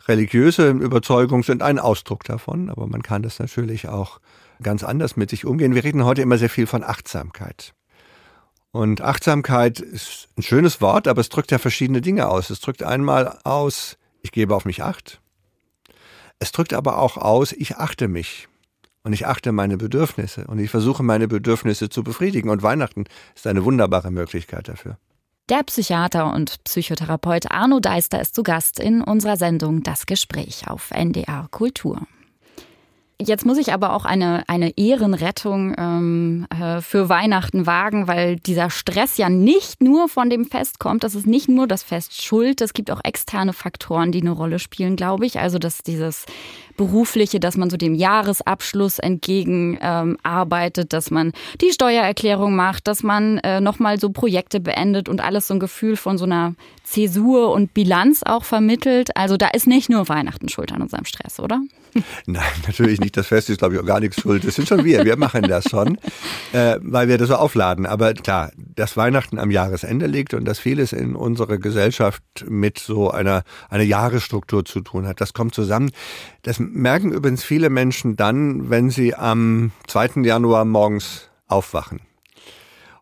religiöse 0.08 0.72
Überzeugungen 0.72 1.44
sind 1.44 1.62
ein 1.62 1.78
Ausdruck 1.80 2.24
davon, 2.24 2.72
aber 2.72 2.88
man 2.88 3.04
kann 3.04 3.22
das 3.22 3.38
natürlich 3.40 3.88
auch 3.88 4.20
ganz 4.62 4.84
anders 4.84 5.16
mit 5.16 5.30
sich 5.30 5.46
umgehen. 5.46 5.76
Wir 5.76 5.84
reden 5.84 6.04
heute 6.04 6.24
immer 6.24 6.40
sehr 6.40 6.50
viel 6.50 6.66
von 6.66 6.84
Achtsamkeit. 6.84 7.74
Und 8.72 9.02
Achtsamkeit 9.02 9.80
ist 9.80 10.30
ein 10.36 10.42
schönes 10.42 10.82
Wort, 10.82 11.08
aber 11.08 11.22
es 11.22 11.30
drückt 11.30 11.52
ja 11.52 11.60
verschiedene 11.60 12.02
Dinge 12.02 12.28
aus. 12.28 12.50
Es 12.50 12.60
drückt 12.60 12.82
einmal 12.82 13.38
aus, 13.44 13.98
ich 14.24 14.32
gebe 14.32 14.56
auf 14.56 14.66
mich 14.66 14.82
acht. 14.82 15.22
Es 16.40 16.52
drückt 16.52 16.74
aber 16.74 16.98
auch 16.98 17.18
aus, 17.18 17.52
ich 17.52 17.78
achte 17.78 18.08
mich. 18.08 18.48
Und 19.04 19.14
ich 19.14 19.28
achte 19.28 19.52
meine 19.52 19.78
Bedürfnisse. 19.78 20.46
Und 20.48 20.60
ich 20.60 20.70
versuche 20.70 21.04
meine 21.04 21.28
Bedürfnisse 21.28 21.90
zu 21.90 22.04
befriedigen. 22.04 22.50
Und 22.50 22.64
Weihnachten 22.64 23.04
ist 23.36 23.48
eine 23.48 23.66
wunderbare 23.66 24.12
Möglichkeit 24.12 24.70
dafür. 24.70 24.98
Der 25.50 25.62
Psychiater 25.64 26.34
und 26.34 26.64
Psychotherapeut 26.64 27.52
Arno 27.52 27.82
Deister 27.82 28.22
ist 28.22 28.34
zu 28.34 28.44
Gast 28.44 28.80
in 28.80 29.02
unserer 29.02 29.36
Sendung 29.36 29.84
Das 29.84 30.06
Gespräch 30.06 30.70
auf 30.70 30.92
NDR 30.92 31.48
Kultur. 31.52 32.08
Jetzt 33.26 33.46
muss 33.46 33.58
ich 33.58 33.72
aber 33.72 33.94
auch 33.94 34.06
eine, 34.06 34.44
eine 34.48 34.78
Ehrenrettung 34.78 35.74
ähm, 35.78 36.48
äh, 36.50 36.82
für 36.82 37.08
Weihnachten 37.08 37.66
wagen, 37.66 38.08
weil 38.08 38.36
dieser 38.36 38.70
Stress 38.70 39.18
ja 39.18 39.30
nicht 39.30 39.82
nur 39.82 40.10
von 40.10 40.30
dem 40.30 40.46
Fest 40.46 40.80
kommt. 40.80 41.04
Das 41.04 41.16
ist 41.16 41.26
nicht 41.26 41.48
nur 41.48 41.68
das 41.68 41.84
Fest 41.84 42.22
schuld. 42.22 42.60
Es 42.60 42.74
gibt 42.74 42.92
auch 42.92 43.02
externe 43.04 43.54
Faktoren, 43.54 44.12
die 44.12 44.22
eine 44.22 44.32
Rolle 44.32 44.60
spielen, 44.60 44.96
glaube 44.96 45.26
ich. 45.26 45.40
Also, 45.40 45.58
dass 45.58 45.84
dieses 45.84 46.26
berufliche, 46.76 47.40
dass 47.40 47.56
man 47.56 47.70
so 47.70 47.78
dem 47.78 47.94
Jahresabschluss 47.94 49.00
entgegen 49.00 49.78
ähm, 49.82 50.18
dass 50.90 51.12
man 51.12 51.32
die 51.62 51.72
Steuererklärung 51.72 52.56
macht, 52.56 52.88
dass 52.88 53.04
man 53.04 53.38
äh, 53.40 53.62
nochmal 53.62 54.00
so 54.00 54.10
Projekte 54.10 54.60
beendet 54.60 55.08
und 55.08 55.22
alles 55.22 55.48
so 55.48 55.54
ein 55.54 55.60
Gefühl 55.60 55.96
von 55.96 56.18
so 56.18 56.26
einer 56.26 56.56
Zäsur 56.84 57.52
und 57.52 57.74
Bilanz 57.74 58.24
auch 58.24 58.44
vermittelt. 58.44 59.16
Also 59.16 59.38
da 59.38 59.50
ist 59.50 59.68
nicht 59.68 59.90
nur 59.90 60.10
Weihnachten 60.10 60.50
schuld 60.50 60.72
an 60.72 60.82
unserem 60.82 61.06
Stress, 61.06 61.40
oder? 61.40 61.62
Nein, 62.26 62.44
natürlich 62.66 63.00
nicht. 63.00 63.13
Das 63.16 63.28
Fest 63.28 63.50
ist, 63.50 63.60
glaube 63.60 63.76
ich, 63.76 63.82
auch 63.82 63.86
gar 63.86 64.00
nichts 64.00 64.22
schuld. 64.22 64.46
Das 64.46 64.56
sind 64.56 64.68
schon 64.68 64.84
wir. 64.84 65.06
Wir 65.06 65.18
machen 65.18 65.44
das 65.44 65.70
schon, 65.70 65.98
äh, 66.52 66.78
weil 66.82 67.08
wir 67.08 67.18
das 67.18 67.30
so 67.30 67.36
aufladen. 67.36 67.86
Aber 67.86 68.14
klar, 68.14 68.52
dass 68.58 68.98
Weihnachten 68.98 69.40
am 69.40 69.52
Jahresende 69.52 70.08
liegt 70.08 70.34
und 70.34 70.46
dass 70.46 70.60
vieles 70.60 70.94
in 70.94 71.16
unserer 71.16 71.58
Gesellschaft 71.58 72.24
mit 72.48 72.80
so 72.80 73.12
einer, 73.12 73.44
einer 73.70 73.84
Jahresstruktur 73.84 74.66
zu 74.66 74.82
tun 74.82 75.08
hat, 75.08 75.22
das 75.22 75.34
kommt 75.34 75.56
zusammen. 75.56 75.92
Das 76.42 76.60
merken 76.60 77.12
übrigens 77.12 77.44
viele 77.44 77.70
Menschen 77.70 78.16
dann, 78.16 78.70
wenn 78.70 78.90
sie 78.90 79.16
am 79.16 79.72
2. 79.88 80.22
Januar 80.24 80.66
morgens 80.66 81.30
aufwachen 81.48 82.02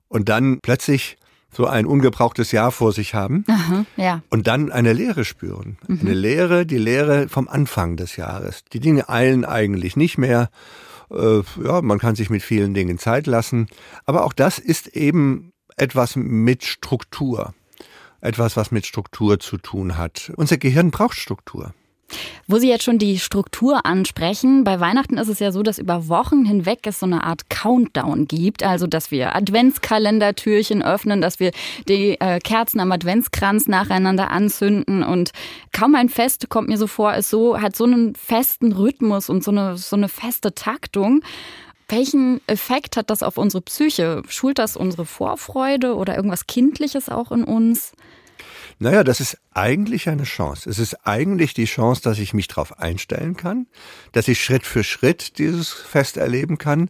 und 0.08 0.28
dann 0.28 0.60
plötzlich 0.62 1.18
so 1.52 1.68
ein 1.68 1.86
ungebrauchtes 1.86 2.52
Jahr 2.52 2.72
vor 2.72 2.94
sich 2.94 3.14
haben 3.14 3.44
Aha, 3.48 3.86
ja. 3.98 4.22
und 4.30 4.48
dann 4.48 4.72
eine 4.72 4.94
Leere 4.94 5.26
spüren. 5.26 5.78
Mhm. 5.88 6.00
Eine 6.02 6.14
Leere, 6.14 6.66
die 6.66 6.78
Leere 6.78 7.28
vom 7.28 7.48
Anfang 7.48 7.98
des 7.98 8.16
Jahres. 8.16 8.64
Die 8.72 8.80
Dinge 8.80 9.10
eilen 9.10 9.46
eigentlich 9.46 9.96
nicht 9.96 10.18
mehr. 10.18 10.50
Äh, 11.12 11.42
ja, 11.64 11.82
man 11.82 12.00
kann 12.00 12.16
sich 12.16 12.30
mit 12.30 12.42
vielen 12.42 12.74
Dingen 12.74 12.98
Zeit 12.98 13.28
lassen. 13.28 13.68
Aber 14.06 14.24
auch 14.24 14.34
das 14.34 14.60
ist 14.60 14.88
eben 14.88 15.52
etwas 15.76 16.16
mit 16.16 16.64
Struktur. 16.64 17.54
Etwas, 18.22 18.56
was 18.56 18.72
mit 18.72 18.86
Struktur 18.86 19.40
zu 19.40 19.58
tun 19.58 19.98
hat. 19.98 20.32
Unser 20.36 20.58
Gehirn 20.58 20.92
braucht 20.92 21.18
Struktur. 21.18 21.74
Wo 22.48 22.58
Sie 22.58 22.70
jetzt 22.70 22.84
schon 22.84 22.98
die 22.98 23.20
Struktur 23.20 23.86
ansprechen, 23.86 24.64
bei 24.64 24.80
Weihnachten 24.80 25.18
ist 25.18 25.28
es 25.28 25.40
ja 25.40 25.52
so, 25.52 25.64
dass 25.64 25.80
über 25.80 26.08
Wochen 26.08 26.46
hinweg 26.46 26.80
es 26.86 27.00
so 27.00 27.06
eine 27.06 27.24
Art 27.24 27.50
Countdown 27.50 28.28
gibt. 28.28 28.64
Also, 28.64 28.88
dass 28.88 29.12
wir 29.12 29.36
Adventskalendertürchen 29.36 30.84
öffnen, 30.84 31.22
dass 31.22 31.40
wir 31.40 31.52
die 31.88 32.20
äh, 32.20 32.40
Kerzen 32.40 32.80
am 32.80 32.92
Adventskranz 32.92 33.68
nacheinander 33.68 34.32
anzünden. 34.32 35.04
Und 35.04 35.32
kaum 35.72 35.96
ein 35.96 36.10
Fest, 36.10 36.50
kommt 36.50 36.70
mir 36.70 36.78
so 36.78 36.88
vor, 36.88 37.14
ist 37.16 37.30
so, 37.30 37.62
hat 37.62 37.76
so 37.76 37.86
einen 37.86 38.16
festen 38.16 38.72
Rhythmus 38.72 39.30
und 39.30 39.44
so 39.44 39.52
eine, 39.52 39.78
so 39.78 39.96
eine 39.96 40.10
feste 40.10 40.54
Taktung. 40.54 41.22
Welchen 41.88 42.40
Effekt 42.48 42.96
hat 42.96 43.10
das 43.10 43.22
auf 43.22 43.38
unsere 43.38 43.62
Psyche? 43.62 44.24
Schult 44.30 44.60
das 44.60 44.78
unsere 44.78 45.06
Vorfreude 45.06 45.96
oder 45.96 46.16
irgendwas 46.16 46.48
Kindliches 46.48 47.10
auch 47.10 47.32
in 47.34 47.44
uns? 47.44 47.92
Naja, 48.82 49.04
das 49.04 49.20
ist 49.20 49.38
eigentlich 49.54 50.10
eine 50.10 50.24
Chance. 50.24 50.68
Es 50.68 50.80
ist 50.80 51.06
eigentlich 51.06 51.54
die 51.54 51.66
Chance, 51.66 52.02
dass 52.02 52.18
ich 52.18 52.34
mich 52.34 52.48
darauf 52.48 52.80
einstellen 52.80 53.38
kann, 53.38 53.68
dass 54.12 54.28
ich 54.28 54.44
Schritt 54.44 54.66
für 54.66 54.84
Schritt 54.84 55.38
dieses 55.38 55.70
Fest 55.70 56.18
erleben 56.18 56.58
kann. 56.58 56.90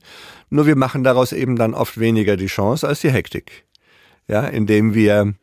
Nur 0.49 0.67
wir 0.67 0.77
machen 0.77 1.03
daraus 1.03 1.33
eben 1.33 1.57
dann 1.57 1.73
oft 1.73 1.99
weniger 1.99 2.37
die 2.37 2.45
Chance 2.45 2.87
als 2.87 3.01
die 3.01 3.11
Hektik. 3.11 3.65
Ja, 4.29 4.43
indem 4.47 4.93
wir 4.93 5.33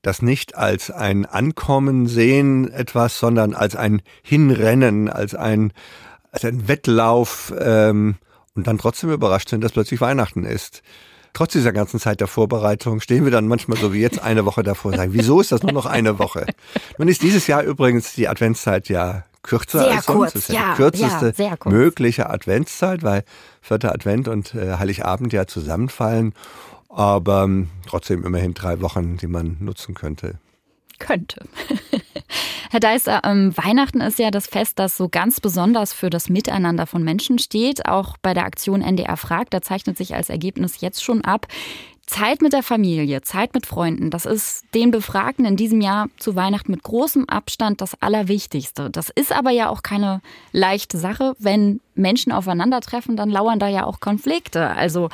das 0.00 0.22
nicht 0.22 0.56
als 0.56 0.90
ein 0.90 1.26
Ankommen 1.26 2.06
sehen, 2.06 2.72
etwas, 2.72 3.18
sondern 3.18 3.52
als 3.52 3.76
ein 3.76 4.00
Hinrennen, 4.22 5.10
als 5.10 5.34
ein, 5.34 5.74
als 6.32 6.46
ein 6.46 6.68
Wettlauf 6.68 7.52
ähm, 7.60 8.16
und 8.54 8.66
dann 8.66 8.78
trotzdem 8.78 9.10
überrascht 9.10 9.50
sind, 9.50 9.62
dass 9.62 9.72
plötzlich 9.72 10.00
Weihnachten 10.00 10.44
ist 10.44 10.82
trotz 11.38 11.52
dieser 11.52 11.72
ganzen 11.72 12.00
Zeit 12.00 12.18
der 12.18 12.26
Vorbereitung 12.26 13.00
stehen 13.00 13.22
wir 13.22 13.30
dann 13.30 13.46
manchmal 13.46 13.78
so 13.78 13.94
wie 13.94 14.00
jetzt 14.00 14.20
eine 14.20 14.44
Woche 14.44 14.64
davor 14.64 14.90
und 14.90 14.96
sagen, 14.96 15.12
wieso 15.12 15.40
ist 15.40 15.52
das 15.52 15.62
nur 15.62 15.70
noch 15.70 15.86
eine 15.86 16.18
Woche? 16.18 16.46
Nun 16.98 17.06
ist 17.06 17.22
dieses 17.22 17.46
Jahr 17.46 17.62
übrigens 17.62 18.12
die 18.14 18.26
Adventszeit 18.26 18.88
ja 18.88 19.22
kürzer 19.42 19.84
sehr 19.84 19.92
als 19.92 20.06
sonst. 20.06 20.18
Kurz, 20.18 20.32
das 20.32 20.42
ist 20.42 20.48
ja, 20.48 20.54
ja 20.54 20.70
die 20.70 20.76
kürzeste 20.76 21.34
ja, 21.40 21.56
mögliche 21.66 22.28
Adventszeit, 22.28 23.04
weil 23.04 23.22
vierter 23.60 23.92
Advent 23.92 24.26
und 24.26 24.52
äh, 24.56 24.78
Heiligabend 24.78 25.32
ja 25.32 25.46
zusammenfallen. 25.46 26.34
Aber 26.88 27.44
ähm, 27.44 27.68
trotzdem 27.86 28.24
immerhin 28.24 28.54
drei 28.54 28.80
Wochen, 28.80 29.16
die 29.16 29.28
man 29.28 29.58
nutzen 29.60 29.94
könnte. 29.94 30.40
Könnte. 30.98 31.46
Herr 32.70 32.80
Deister, 32.80 33.22
ähm, 33.24 33.56
Weihnachten 33.56 34.00
ist 34.00 34.18
ja 34.18 34.30
das 34.30 34.46
Fest, 34.46 34.78
das 34.78 34.96
so 34.96 35.08
ganz 35.08 35.40
besonders 35.40 35.92
für 35.92 36.10
das 36.10 36.28
Miteinander 36.28 36.86
von 36.86 37.02
Menschen 37.02 37.38
steht. 37.38 37.86
Auch 37.86 38.16
bei 38.22 38.34
der 38.34 38.44
Aktion 38.44 38.82
NDR 38.82 39.16
fragt, 39.16 39.54
da 39.54 39.62
zeichnet 39.62 39.96
sich 39.96 40.14
als 40.14 40.28
Ergebnis 40.28 40.80
jetzt 40.80 41.02
schon 41.02 41.24
ab, 41.24 41.46
Zeit 42.08 42.40
mit 42.40 42.54
der 42.54 42.62
Familie, 42.62 43.20
Zeit 43.20 43.52
mit 43.54 43.66
Freunden, 43.66 44.10
das 44.10 44.24
ist 44.24 44.64
den 44.74 44.90
Befragten 44.90 45.44
in 45.44 45.56
diesem 45.56 45.80
Jahr 45.80 46.08
zu 46.16 46.34
Weihnachten 46.34 46.72
mit 46.72 46.82
großem 46.82 47.28
Abstand 47.28 47.80
das 47.80 48.00
Allerwichtigste. 48.00 48.88
Das 48.90 49.10
ist 49.10 49.30
aber 49.30 49.50
ja 49.50 49.68
auch 49.68 49.82
keine 49.82 50.22
leichte 50.52 50.96
Sache. 50.96 51.34
Wenn 51.38 51.80
Menschen 51.98 52.32
aufeinandertreffen, 52.32 53.16
dann 53.16 53.30
lauern 53.30 53.58
da 53.58 53.68
ja 53.68 53.84
auch 53.84 54.00
Konflikte. 54.00 54.70
Also 54.70 55.08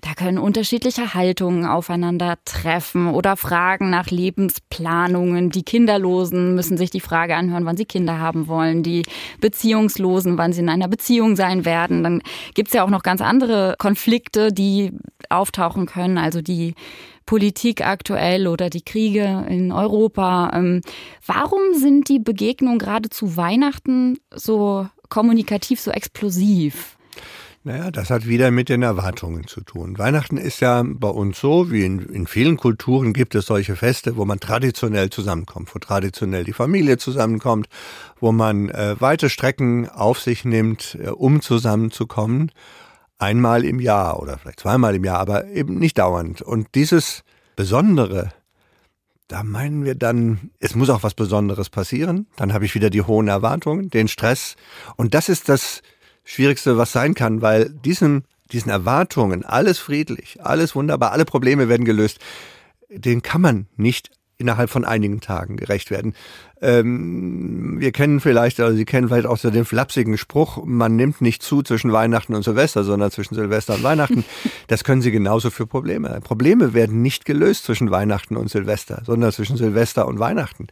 da 0.00 0.14
können 0.14 0.38
unterschiedliche 0.38 1.14
Haltungen 1.14 1.64
aufeinandertreffen 1.64 3.08
oder 3.08 3.36
Fragen 3.36 3.88
nach 3.90 4.10
Lebensplanungen. 4.10 5.50
Die 5.50 5.62
Kinderlosen 5.62 6.56
müssen 6.56 6.76
sich 6.76 6.90
die 6.90 7.00
Frage 7.00 7.36
anhören, 7.36 7.64
wann 7.66 7.76
sie 7.76 7.84
Kinder 7.84 8.18
haben 8.18 8.48
wollen. 8.48 8.82
Die 8.82 9.04
Beziehungslosen, 9.40 10.38
wann 10.38 10.52
sie 10.52 10.60
in 10.60 10.68
einer 10.68 10.88
Beziehung 10.88 11.36
sein 11.36 11.64
werden. 11.64 12.02
Dann 12.02 12.22
gibt's 12.54 12.72
ja 12.72 12.82
auch 12.82 12.90
noch 12.90 13.04
ganz 13.04 13.20
andere 13.20 13.76
Konflikte, 13.78 14.52
die 14.52 14.90
auftauchen 15.28 15.86
können. 15.86 16.18
Also 16.18 16.42
die 16.42 16.74
Politik 17.26 17.86
aktuell 17.86 18.48
oder 18.48 18.70
die 18.70 18.82
Kriege 18.82 19.46
in 19.48 19.72
Europa. 19.72 20.50
Ähm, 20.54 20.80
warum 21.24 21.74
sind 21.74 22.08
die 22.08 22.18
Begegnungen 22.18 22.78
gerade 22.78 23.08
zu 23.08 23.36
Weihnachten 23.36 24.18
so 24.34 24.88
kommunikativ 25.12 25.78
so 25.78 25.90
explosiv? 25.90 26.96
Naja, 27.64 27.90
das 27.90 28.08
hat 28.08 28.26
wieder 28.26 28.50
mit 28.50 28.70
den 28.70 28.82
Erwartungen 28.82 29.46
zu 29.46 29.60
tun. 29.60 29.98
Weihnachten 29.98 30.38
ist 30.38 30.60
ja 30.60 30.82
bei 30.84 31.10
uns 31.10 31.38
so, 31.38 31.70
wie 31.70 31.84
in, 31.84 32.00
in 32.00 32.26
vielen 32.26 32.56
Kulturen 32.56 33.12
gibt 33.12 33.34
es 33.34 33.44
solche 33.44 33.76
Feste, 33.76 34.16
wo 34.16 34.24
man 34.24 34.40
traditionell 34.40 35.10
zusammenkommt, 35.10 35.72
wo 35.74 35.78
traditionell 35.78 36.44
die 36.44 36.54
Familie 36.54 36.96
zusammenkommt, 36.96 37.68
wo 38.20 38.32
man 38.32 38.70
äh, 38.70 38.96
weite 39.00 39.28
Strecken 39.28 39.86
auf 39.86 40.18
sich 40.18 40.46
nimmt, 40.46 40.96
äh, 40.98 41.10
um 41.10 41.42
zusammenzukommen. 41.42 42.50
Einmal 43.18 43.66
im 43.66 43.80
Jahr 43.80 44.18
oder 44.18 44.38
vielleicht 44.38 44.60
zweimal 44.60 44.94
im 44.94 45.04
Jahr, 45.04 45.20
aber 45.20 45.46
eben 45.48 45.78
nicht 45.78 45.98
dauernd. 45.98 46.40
Und 46.40 46.68
dieses 46.74 47.22
Besondere, 47.54 48.32
da 49.32 49.42
meinen 49.42 49.86
wir 49.86 49.94
dann, 49.94 50.50
es 50.60 50.74
muss 50.74 50.90
auch 50.90 51.02
was 51.02 51.14
Besonderes 51.14 51.70
passieren. 51.70 52.26
Dann 52.36 52.52
habe 52.52 52.66
ich 52.66 52.74
wieder 52.74 52.90
die 52.90 53.00
hohen 53.00 53.28
Erwartungen, 53.28 53.88
den 53.88 54.06
Stress. 54.06 54.56
Und 54.96 55.14
das 55.14 55.30
ist 55.30 55.48
das 55.48 55.80
Schwierigste, 56.22 56.76
was 56.76 56.92
sein 56.92 57.14
kann, 57.14 57.40
weil 57.40 57.70
diesen, 57.70 58.24
diesen 58.52 58.70
Erwartungen, 58.70 59.42
alles 59.42 59.78
friedlich, 59.78 60.44
alles 60.44 60.74
wunderbar, 60.74 61.12
alle 61.12 61.24
Probleme 61.24 61.70
werden 61.70 61.86
gelöst, 61.86 62.18
den 62.90 63.22
kann 63.22 63.40
man 63.40 63.66
nicht 63.74 64.10
innerhalb 64.42 64.68
von 64.68 64.84
einigen 64.84 65.20
Tagen 65.20 65.56
gerecht 65.56 65.90
werden. 65.90 66.14
Ähm, 66.60 67.76
wir 67.78 67.92
kennen 67.92 68.20
vielleicht, 68.20 68.60
also 68.60 68.76
Sie 68.76 68.84
kennen 68.84 69.08
vielleicht 69.08 69.26
auch 69.26 69.38
so 69.38 69.50
den 69.50 69.64
flapsigen 69.64 70.18
Spruch, 70.18 70.62
man 70.64 70.96
nimmt 70.96 71.20
nicht 71.20 71.42
zu 71.42 71.62
zwischen 71.62 71.92
Weihnachten 71.92 72.34
und 72.34 72.42
Silvester, 72.42 72.82
sondern 72.82 73.10
zwischen 73.10 73.34
Silvester 73.34 73.74
und 73.74 73.82
Weihnachten. 73.82 74.24
Das 74.68 74.84
können 74.84 75.02
Sie 75.02 75.10
genauso 75.10 75.50
für 75.50 75.66
Probleme. 75.66 76.20
Probleme 76.22 76.72
werden 76.72 77.02
nicht 77.02 77.24
gelöst 77.24 77.64
zwischen 77.64 77.90
Weihnachten 77.90 78.36
und 78.36 78.48
Silvester, 78.48 79.02
sondern 79.04 79.30
zwischen 79.32 79.56
Silvester 79.56 80.06
und 80.06 80.18
Weihnachten. 80.18 80.68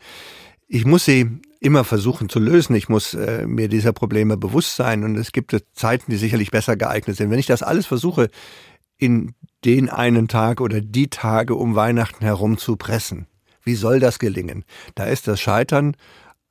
Ich 0.66 0.86
muss 0.86 1.04
sie 1.04 1.40
immer 1.60 1.84
versuchen 1.84 2.28
zu 2.28 2.38
lösen. 2.38 2.74
Ich 2.74 2.88
muss 2.88 3.14
äh, 3.14 3.46
mir 3.46 3.68
dieser 3.68 3.92
Probleme 3.92 4.36
bewusst 4.36 4.76
sein 4.76 5.04
und 5.04 5.16
es 5.16 5.32
gibt 5.32 5.56
Zeiten, 5.74 6.10
die 6.10 6.16
sicherlich 6.16 6.50
besser 6.50 6.76
geeignet 6.76 7.16
sind. 7.16 7.30
Wenn 7.30 7.38
ich 7.38 7.46
das 7.46 7.62
alles 7.62 7.86
versuche, 7.86 8.30
in 8.96 9.34
den 9.64 9.90
einen 9.90 10.28
Tag 10.28 10.60
oder 10.60 10.80
die 10.80 11.08
Tage 11.08 11.54
um 11.54 11.74
Weihnachten 11.74 12.24
herum 12.24 12.56
zu 12.56 12.76
pressen, 12.76 13.26
wie 13.62 13.74
soll 13.74 14.00
das 14.00 14.18
gelingen? 14.18 14.64
Da 14.94 15.04
ist 15.04 15.28
das 15.28 15.40
Scheitern 15.40 15.96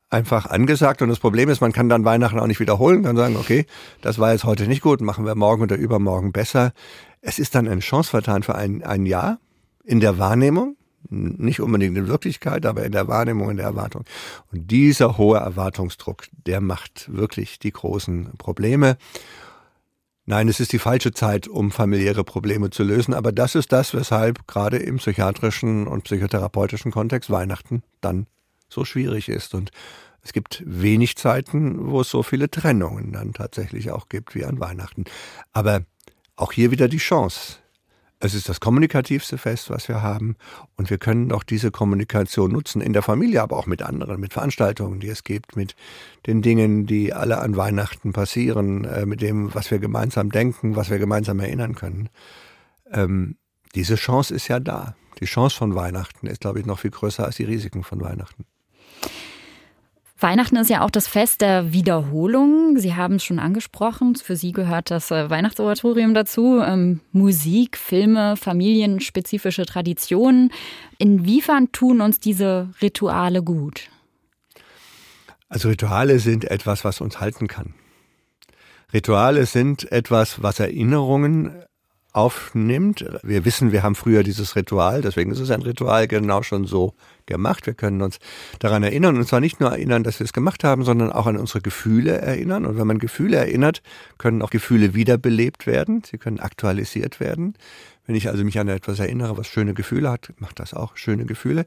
einfach 0.10 0.48
angesagt 0.48 1.01
und 1.01 1.10
das 1.10 1.20
Problem 1.20 1.50
ist, 1.50 1.62
man 1.62 1.72
kann 1.72 1.89
dann 1.89 2.06
Weihnachten 2.06 2.39
auch 2.39 2.48
nicht 2.48 2.60
wiederholen, 2.60 3.04
kann 3.04 3.16
sagen, 3.16 3.36
okay, 3.36 3.66
das 4.01 4.18
war 4.18 4.32
jetzt 4.32 4.44
heute 4.44 4.68
nicht 4.68 4.82
gut, 4.82 5.01
machen 5.01 5.25
wir 5.25 5.36
morgen 5.36 5.63
oder 5.63 5.75
übermorgen 5.75 6.32
besser. 6.32 6.74
Es 7.22 7.38
ist 7.39 7.56
dann 7.56 7.68
eine 7.68 7.82
Chance 7.82 8.10
vertan 8.10 8.44
für 8.44 8.56
ein, 8.56 8.84
ein 8.84 9.06
Jahr, 9.06 9.39
in 9.84 10.00
der 10.00 10.18
Wahrnehmung, 10.18 10.78
nicht 11.10 11.62
unbedingt 11.62 11.98
in 11.98 12.08
Wirklichkeit, 12.08 12.66
aber 12.66 12.86
in 12.86 12.92
der 12.92 13.08
Wahrnehmung, 13.08 13.50
in 13.50 13.58
der 13.58 13.68
Erwartung. 13.68 14.04
Und 14.51 14.70
dieser 14.70 15.18
hohe 15.18 15.38
Erwartungsdruck, 15.38 16.25
der 16.46 16.62
macht 16.62 17.10
wirklich 17.12 17.60
die 17.60 17.72
großen 17.72 18.32
Probleme. 18.38 18.98
Nein, 20.29 20.48
es 20.48 20.59
ist 20.59 20.74
die 20.74 20.77
falsche 20.77 21.12
Zeit, 21.12 21.48
um 21.48 21.71
familiäre 21.71 22.24
Probleme 22.24 22.69
zu 22.69 22.83
lösen, 22.83 23.15
aber 23.15 23.31
das 23.31 23.55
ist 23.55 23.71
das, 23.71 23.95
weshalb 23.95 24.45
gerade 24.45 24.77
im 24.77 24.98
psychiatrischen 24.98 25.88
und 25.88 26.03
psychotherapeutischen 26.03 26.91
Kontext 26.91 27.31
Weihnachten 27.31 27.81
dann 28.00 28.27
so 28.69 28.86
schwierig 28.86 29.27
ist. 29.27 29.55
Und 29.55 29.71
es 30.21 30.31
gibt 30.31 30.62
wenig 30.67 31.15
Zeiten, 31.15 31.89
wo 31.89 32.01
es 32.01 32.12
so 32.12 32.21
viele 32.21 32.48
Trennungen 32.48 33.12
dann 33.12 33.33
tatsächlich 33.33 33.89
auch 33.89 34.07
gibt 34.07 34.36
wie 34.36 34.45
an 34.45 34.59
Weihnachten. 34.59 35.05
Aber 35.51 35.81
auch 36.36 36.51
hier 36.51 36.69
wieder 36.69 36.89
die 36.89 36.98
Chance. 36.98 37.57
Es 38.22 38.34
ist 38.34 38.50
das 38.50 38.60
kommunikativste 38.60 39.38
Fest, 39.38 39.70
was 39.70 39.88
wir 39.88 40.02
haben. 40.02 40.36
Und 40.76 40.90
wir 40.90 40.98
können 40.98 41.32
auch 41.32 41.44
diese 41.44 41.72
Kommunikation 41.72 42.52
nutzen, 42.52 42.82
in 42.82 42.92
der 42.92 43.02
Familie, 43.02 43.42
aber 43.42 43.56
auch 43.56 43.66
mit 43.66 43.82
anderen, 43.82 44.20
mit 44.20 44.34
Veranstaltungen, 44.34 45.00
die 45.00 45.08
es 45.08 45.24
gibt, 45.24 45.56
mit 45.56 45.76
den 46.28 46.42
Dingen, 46.42 46.86
die 46.86 47.14
alle 47.14 47.40
an 47.40 47.56
Weihnachten 47.56 48.12
passieren, 48.12 48.84
äh, 48.84 49.06
mit 49.06 49.22
dem, 49.22 49.54
was 49.56 49.72
wir 49.72 49.80
gemeinsam 49.80 50.32
denken, 50.32 50.76
was 50.76 50.90
wir 50.90 51.00
gemeinsam 51.00 51.40
erinnern 51.40 51.76
können. 51.76 52.10
Ähm, 52.92 53.38
diese 53.74 53.96
Chance 53.96 54.34
ist 54.34 54.50
ja 54.50 54.60
da. 54.60 54.96
Die 55.22 55.26
Chance 55.26 55.56
von 55.56 55.76
Weihnachten 55.76 56.28
ist, 56.28 56.42
glaube 56.42 56.60
ich, 56.60 56.66
noch 56.66 56.80
viel 56.80 56.92
größer 56.92 57.24
als 57.26 57.38
die 57.38 57.46
Risiken 57.46 57.84
von 57.84 58.02
Weihnachten. 58.02 58.46
Weihnachten 60.22 60.58
ist 60.58 60.70
ja 60.70 60.82
auch 60.82 60.90
das 60.90 61.08
Fest 61.08 61.40
der 61.42 61.72
Wiederholung. 61.72 62.78
Sie 62.78 62.96
haben 62.96 63.16
es 63.16 63.24
schon 63.24 63.40
angesprochen. 63.40 64.16
Für 64.16 64.36
Sie 64.36 64.52
gehört 64.52 64.92
das 64.92 65.12
äh, 65.12 65.30
Weihnachtsoratorium 65.30 66.14
dazu. 66.14 66.60
Ähm, 66.60 67.00
Musik, 67.14 67.78
Filme, 67.78 68.36
familienspezifische 68.36 69.66
Traditionen. 69.66 70.52
Inwiefern 70.98 71.72
tun 71.72 72.02
uns 72.02 72.20
diese 72.20 72.70
Rituale 72.82 73.42
gut? 73.44 73.90
Also 75.48 75.70
Rituale 75.70 76.20
sind 76.20 76.44
etwas, 76.46 76.84
was 76.84 77.00
uns 77.00 77.22
halten 77.22 77.48
kann. 77.48 77.74
Rituale 78.92 79.46
sind 79.46 79.90
etwas, 79.92 80.44
was 80.44 80.60
Erinnerungen 80.60 81.64
aufnimmt. 82.12 83.06
Wir 83.24 83.46
wissen, 83.46 83.72
wir 83.72 83.84
haben 83.84 83.96
früher 83.96 84.24
dieses 84.24 84.56
Ritual, 84.56 85.01
deswegen 85.01 85.32
ist 85.32 85.39
es 85.39 85.51
ein 85.51 85.62
Ritual 85.62 86.08
genau 86.08 86.42
schon 86.42 86.66
so 86.66 86.96
gemacht. 87.25 87.68
Wir 87.68 87.75
können 87.75 88.01
uns 88.01 88.20
daran 88.58 88.84
erinnern 88.84 89.18
und 89.18 89.28
zwar 89.28 89.39
nicht 89.39 89.60
nur 89.60 89.70
erinnern, 89.70 90.04
dass 90.04 90.20
wir 90.20 90.25
es 90.25 90.34
gemacht 90.34 90.63
haben, 90.63 90.84
sondern 90.84 91.12
auch 91.12 91.28
an 91.28 91.38
unsere 91.38 91.62
Gefühle 91.62 92.18
erinnern. 92.18 92.66
Und 92.66 92.78
wenn 92.78 92.88
man 92.88 92.98
Gefühle 92.98 93.38
erinnert, 93.38 93.82
können 94.18 94.42
auch 94.42 94.50
Gefühle 94.50 94.96
wiederbelebt 94.96 95.68
werden. 95.68 96.04
Sie 96.04 96.18
können 96.18 96.39
aktualisiert 96.39 97.20
werden. 97.20 97.54
Wenn 98.08 98.16
ich 98.16 98.28
also 98.28 98.44
mich 98.44 98.58
an 98.58 98.68
etwas 98.68 99.00
erinnere, 99.00 99.38
was 99.38 99.48
schöne 99.48 99.75
Gefühle 99.75 100.10
hat, 100.10 100.34
macht 100.39 100.60
das 100.60 100.74
auch 100.74 100.98
schöne 100.98 101.25
Gefühle. 101.25 101.66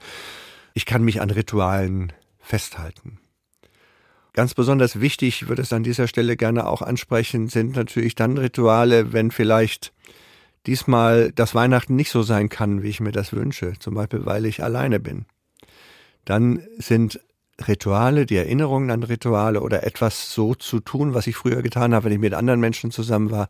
Ich 0.75 0.87
kann 0.87 1.05
mich 1.05 1.21
an 1.21 1.31
Ritualen 1.31 2.13
festhalten. 2.41 3.19
Ganz 4.33 4.55
besonders 4.55 4.99
wichtig, 4.99 5.49
würde 5.49 5.63
es 5.63 5.73
an 5.73 5.85
dieser 5.85 6.09
Stelle 6.09 6.37
gerne 6.37 6.67
auch 6.67 6.81
ansprechen, 6.81 7.49
sind 7.49 7.77
natürlich 7.77 8.15
dann 8.15 8.39
Rituale, 8.39 9.13
wenn 9.13 9.31
vielleicht 9.31 9.93
diesmal 10.66 11.33
das 11.33 11.54
Weihnachten 11.54 11.97
nicht 11.97 12.11
so 12.11 12.23
sein 12.23 12.49
kann, 12.49 12.83
wie 12.83 12.88
ich 12.88 13.00
mir 13.00 13.12
das 13.12 13.33
wünsche, 13.33 13.75
zum 13.78 13.95
Beispiel 13.95 14.25
weil 14.26 14.47
ich 14.47 14.62
alleine 14.62 15.00
bin, 15.00 15.26
dann 16.25 16.62
sind 16.78 17.21
Rituale, 17.66 18.26
die 18.26 18.37
Erinnerungen 18.37 18.90
an 18.90 19.02
Rituale 19.02 19.61
oder 19.61 19.85
etwas 19.85 20.33
so 20.33 20.54
zu 20.54 20.81
tun, 20.81 21.14
was 21.14 21.26
ich 21.26 21.37
früher 21.37 21.62
getan 21.62 21.95
habe, 21.95 22.07
wenn 22.07 22.12
ich 22.12 22.19
mit 22.19 22.35
anderen 22.35 22.61
Menschen 22.61 22.90
zusammen 22.90 23.31
war, 23.31 23.49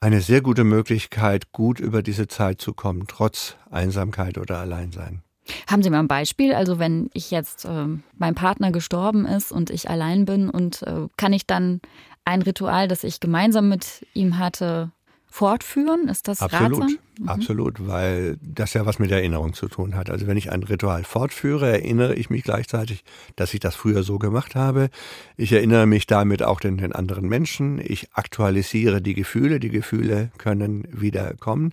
eine 0.00 0.20
sehr 0.20 0.42
gute 0.42 0.64
Möglichkeit, 0.64 1.52
gut 1.52 1.80
über 1.80 2.02
diese 2.02 2.28
Zeit 2.28 2.60
zu 2.60 2.74
kommen, 2.74 3.04
trotz 3.08 3.56
Einsamkeit 3.70 4.36
oder 4.36 4.58
Alleinsein. 4.58 5.22
Haben 5.66 5.82
Sie 5.82 5.90
mal 5.90 6.00
ein 6.00 6.08
Beispiel? 6.08 6.54
Also 6.54 6.78
wenn 6.78 7.10
ich 7.12 7.30
jetzt 7.30 7.64
äh, 7.64 7.86
mein 8.16 8.34
Partner 8.34 8.72
gestorben 8.72 9.26
ist 9.26 9.52
und 9.52 9.70
ich 9.70 9.88
allein 9.88 10.24
bin 10.24 10.50
und 10.50 10.82
äh, 10.82 11.08
kann 11.16 11.32
ich 11.32 11.46
dann 11.46 11.80
ein 12.24 12.42
Ritual, 12.42 12.88
das 12.88 13.04
ich 13.04 13.20
gemeinsam 13.20 13.68
mit 13.68 14.06
ihm 14.14 14.38
hatte, 14.38 14.90
fortführen? 15.34 16.06
Ist 16.06 16.28
das 16.28 16.40
absolut, 16.40 16.82
ratsam? 16.82 16.98
Mhm. 17.18 17.28
Absolut, 17.28 17.88
weil 17.88 18.36
das 18.40 18.72
ja 18.74 18.86
was 18.86 19.00
mit 19.00 19.10
Erinnerung 19.10 19.52
zu 19.52 19.66
tun 19.66 19.96
hat. 19.96 20.08
Also 20.08 20.28
wenn 20.28 20.36
ich 20.36 20.52
ein 20.52 20.62
Ritual 20.62 21.02
fortführe, 21.02 21.72
erinnere 21.72 22.14
ich 22.14 22.30
mich 22.30 22.44
gleichzeitig, 22.44 23.02
dass 23.34 23.52
ich 23.52 23.58
das 23.58 23.74
früher 23.74 24.04
so 24.04 24.20
gemacht 24.20 24.54
habe. 24.54 24.90
Ich 25.36 25.50
erinnere 25.50 25.86
mich 25.86 26.06
damit 26.06 26.44
auch 26.44 26.60
den, 26.60 26.76
den 26.76 26.92
anderen 26.92 27.28
Menschen. 27.28 27.80
Ich 27.84 28.10
aktualisiere 28.12 29.02
die 29.02 29.14
Gefühle. 29.14 29.58
Die 29.58 29.70
Gefühle 29.70 30.30
können 30.38 30.86
wieder 30.92 31.34
kommen. 31.34 31.72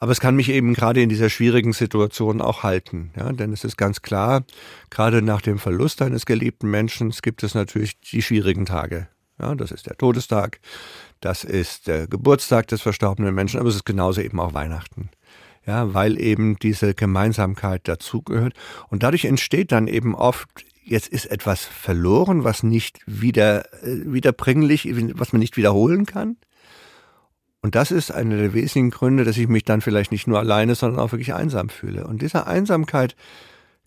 Aber 0.00 0.12
es 0.12 0.20
kann 0.20 0.34
mich 0.34 0.48
eben 0.48 0.72
gerade 0.72 1.02
in 1.02 1.10
dieser 1.10 1.28
schwierigen 1.28 1.74
Situation 1.74 2.40
auch 2.40 2.62
halten. 2.62 3.10
Ja, 3.14 3.30
denn 3.32 3.52
es 3.52 3.62
ist 3.64 3.76
ganz 3.76 4.00
klar, 4.00 4.42
gerade 4.88 5.20
nach 5.20 5.42
dem 5.42 5.58
Verlust 5.58 6.00
eines 6.00 6.24
geliebten 6.24 6.70
Menschen 6.70 7.10
gibt 7.20 7.42
es 7.42 7.54
natürlich 7.54 8.00
die 8.00 8.22
schwierigen 8.22 8.64
Tage. 8.64 9.08
Ja, 9.40 9.54
das 9.54 9.70
ist 9.70 9.86
der 9.86 9.96
Todestag, 9.96 10.60
das 11.20 11.44
ist 11.44 11.86
der 11.86 12.06
Geburtstag 12.06 12.68
des 12.68 12.82
verstorbenen 12.82 13.34
Menschen, 13.34 13.58
aber 13.58 13.68
es 13.68 13.76
ist 13.76 13.84
genauso 13.84 14.20
eben 14.20 14.40
auch 14.40 14.54
Weihnachten. 14.54 15.10
Ja, 15.66 15.94
weil 15.94 16.20
eben 16.20 16.56
diese 16.56 16.92
Gemeinsamkeit 16.92 17.86
dazugehört. 17.86 18.54
Und 18.88 19.04
dadurch 19.04 19.24
entsteht 19.24 19.70
dann 19.70 19.86
eben 19.86 20.16
oft, 20.16 20.48
jetzt 20.82 21.06
ist 21.08 21.26
etwas 21.26 21.64
verloren, 21.64 22.42
was 22.42 22.64
nicht 22.64 22.98
wieder, 23.06 23.72
äh, 23.84 24.12
wiederbringlich, 24.12 24.88
was 25.14 25.32
man 25.32 25.38
nicht 25.38 25.56
wiederholen 25.56 26.04
kann. 26.04 26.36
Und 27.60 27.76
das 27.76 27.92
ist 27.92 28.10
einer 28.10 28.36
der 28.36 28.54
wesentlichen 28.54 28.90
Gründe, 28.90 29.22
dass 29.22 29.36
ich 29.36 29.46
mich 29.46 29.62
dann 29.64 29.80
vielleicht 29.80 30.10
nicht 30.10 30.26
nur 30.26 30.40
alleine, 30.40 30.74
sondern 30.74 30.98
auch 30.98 31.12
wirklich 31.12 31.32
einsam 31.32 31.68
fühle. 31.68 32.08
Und 32.08 32.20
dieser 32.20 32.48
Einsamkeit 32.48 33.14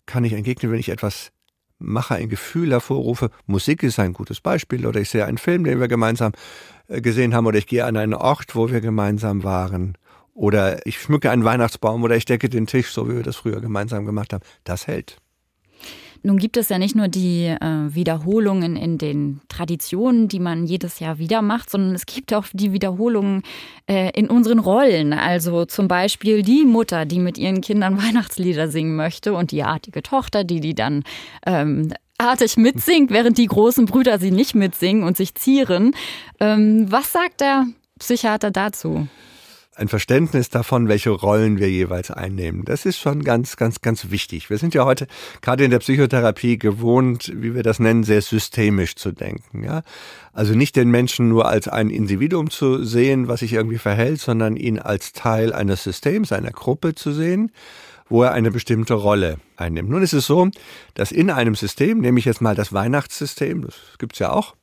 kann 0.06 0.24
ich 0.24 0.32
entgegnen, 0.32 0.72
wenn 0.72 0.80
ich 0.80 0.88
etwas 0.88 1.30
mache, 1.78 2.14
ein 2.14 2.28
Gefühl 2.28 2.70
hervorrufe. 2.70 3.30
Musik 3.46 3.82
ist 3.82 3.98
ein 3.98 4.12
gutes 4.12 4.40
Beispiel 4.40 4.86
oder 4.86 5.00
ich 5.00 5.10
sehe 5.10 5.24
einen 5.24 5.38
Film, 5.38 5.64
den 5.64 5.80
wir 5.80 5.88
gemeinsam 5.88 6.32
äh, 6.88 7.00
gesehen 7.00 7.34
haben 7.34 7.46
oder 7.46 7.58
ich 7.58 7.66
gehe 7.66 7.84
an 7.84 7.96
einen 7.96 8.14
Ort, 8.14 8.54
wo 8.54 8.70
wir 8.70 8.80
gemeinsam 8.80 9.44
waren 9.44 9.96
oder 10.34 10.86
ich 10.86 11.00
schmücke 11.00 11.30
einen 11.30 11.44
Weihnachtsbaum 11.44 12.02
oder 12.02 12.16
ich 12.16 12.26
decke 12.26 12.48
den 12.48 12.66
Tisch, 12.66 12.90
so 12.92 13.08
wie 13.08 13.16
wir 13.16 13.22
das 13.22 13.36
früher 13.36 13.60
gemeinsam 13.60 14.04
gemacht 14.04 14.32
haben. 14.32 14.44
Das 14.64 14.86
hält. 14.86 15.18
Nun 16.22 16.38
gibt 16.38 16.56
es 16.56 16.68
ja 16.68 16.78
nicht 16.78 16.94
nur 16.96 17.08
die 17.08 17.46
äh, 17.46 17.94
Wiederholungen 17.94 18.76
in 18.76 18.98
den 18.98 19.40
Traditionen, 19.48 20.28
die 20.28 20.40
man 20.40 20.66
jedes 20.66 21.00
Jahr 21.00 21.18
wieder 21.18 21.42
macht, 21.42 21.70
sondern 21.70 21.94
es 21.94 22.06
gibt 22.06 22.34
auch 22.34 22.46
die 22.52 22.72
Wiederholungen 22.72 23.42
äh, 23.88 24.10
in 24.18 24.28
unseren 24.28 24.58
Rollen. 24.58 25.12
Also 25.12 25.64
zum 25.64 25.88
Beispiel 25.88 26.42
die 26.42 26.64
Mutter, 26.64 27.04
die 27.04 27.18
mit 27.18 27.38
ihren 27.38 27.60
Kindern 27.60 28.02
Weihnachtslieder 28.02 28.68
singen 28.68 28.96
möchte 28.96 29.34
und 29.34 29.50
die 29.50 29.62
artige 29.62 30.02
Tochter, 30.02 30.44
die 30.44 30.60
die 30.60 30.74
dann 30.74 31.04
ähm, 31.46 31.92
artig 32.18 32.56
mitsingt, 32.56 33.10
während 33.10 33.38
die 33.38 33.46
großen 33.46 33.86
Brüder 33.86 34.18
sie 34.18 34.30
nicht 34.30 34.54
mitsingen 34.54 35.04
und 35.04 35.16
sich 35.16 35.34
zieren. 35.34 35.94
Ähm, 36.40 36.90
was 36.90 37.12
sagt 37.12 37.40
der 37.40 37.66
Psychiater 37.98 38.50
dazu? 38.50 39.08
Ein 39.76 39.88
Verständnis 39.88 40.48
davon, 40.48 40.88
welche 40.88 41.10
Rollen 41.10 41.58
wir 41.58 41.70
jeweils 41.70 42.10
einnehmen. 42.10 42.64
Das 42.64 42.86
ist 42.86 42.98
schon 42.98 43.22
ganz, 43.22 43.56
ganz, 43.56 43.82
ganz 43.82 44.10
wichtig. 44.10 44.48
Wir 44.48 44.56
sind 44.56 44.72
ja 44.72 44.86
heute 44.86 45.06
gerade 45.42 45.64
in 45.64 45.70
der 45.70 45.80
Psychotherapie 45.80 46.58
gewohnt, 46.58 47.30
wie 47.34 47.54
wir 47.54 47.62
das 47.62 47.78
nennen, 47.78 48.02
sehr 48.02 48.22
systemisch 48.22 48.96
zu 48.96 49.12
denken. 49.12 49.62
Ja? 49.62 49.82
Also 50.32 50.54
nicht 50.54 50.76
den 50.76 50.90
Menschen 50.90 51.28
nur 51.28 51.46
als 51.46 51.68
ein 51.68 51.90
Individuum 51.90 52.48
zu 52.48 52.84
sehen, 52.84 53.28
was 53.28 53.40
sich 53.40 53.52
irgendwie 53.52 53.78
verhält, 53.78 54.20
sondern 54.20 54.56
ihn 54.56 54.78
als 54.78 55.12
Teil 55.12 55.52
eines 55.52 55.84
Systems, 55.84 56.32
einer 56.32 56.52
Gruppe 56.52 56.94
zu 56.94 57.12
sehen 57.12 57.52
wo 58.08 58.22
er 58.22 58.30
eine 58.32 58.52
bestimmte 58.52 58.94
Rolle 58.94 59.38
einnimmt. 59.56 59.90
Nun 59.90 60.00
ist 60.00 60.12
es 60.12 60.26
so, 60.26 60.48
dass 60.94 61.10
in 61.10 61.28
einem 61.28 61.56
System, 61.56 61.98
nehme 61.98 62.20
ich 62.20 62.24
jetzt 62.24 62.40
mal 62.40 62.54
das 62.54 62.72
Weihnachtssystem, 62.72 63.62
das 63.62 63.74
gibt's 63.98 64.20
ja 64.20 64.30
auch, 64.30 64.54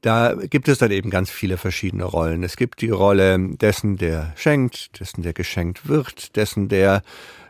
da 0.00 0.34
gibt 0.34 0.68
es 0.68 0.78
dann 0.78 0.90
eben 0.90 1.10
ganz 1.10 1.30
viele 1.30 1.58
verschiedene 1.58 2.04
Rollen. 2.04 2.42
Es 2.42 2.56
gibt 2.56 2.80
die 2.80 2.90
Rolle 2.90 3.38
dessen, 3.56 3.98
der 3.98 4.32
schenkt, 4.36 4.98
dessen, 4.98 5.22
der 5.22 5.32
geschenkt 5.34 5.88
wird, 5.88 6.36
dessen, 6.36 6.68
der 6.68 7.02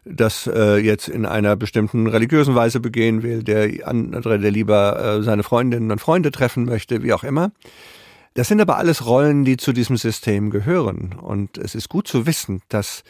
das 0.04 0.46
äh, 0.46 0.78
jetzt 0.78 1.08
in 1.08 1.26
einer 1.26 1.56
bestimmten 1.56 2.06
religiösen 2.06 2.54
Weise 2.54 2.80
begehen 2.80 3.22
will, 3.22 3.42
der 3.42 3.86
andere, 3.86 4.38
der 4.38 4.50
lieber 4.50 5.18
äh, 5.18 5.22
seine 5.22 5.42
Freundinnen 5.42 5.90
und 5.92 6.00
Freunde 6.00 6.30
treffen 6.30 6.64
möchte, 6.64 7.02
wie 7.02 7.12
auch 7.12 7.22
immer. 7.22 7.52
Das 8.34 8.48
sind 8.48 8.60
aber 8.60 8.76
alles 8.78 9.06
Rollen, 9.06 9.44
die 9.44 9.56
zu 9.56 9.72
diesem 9.72 9.96
System 9.96 10.50
gehören. 10.50 11.14
Und 11.20 11.58
es 11.58 11.74
ist 11.74 11.88
gut 11.88 12.08
zu 12.08 12.26
wissen, 12.26 12.62
dass 12.68 13.02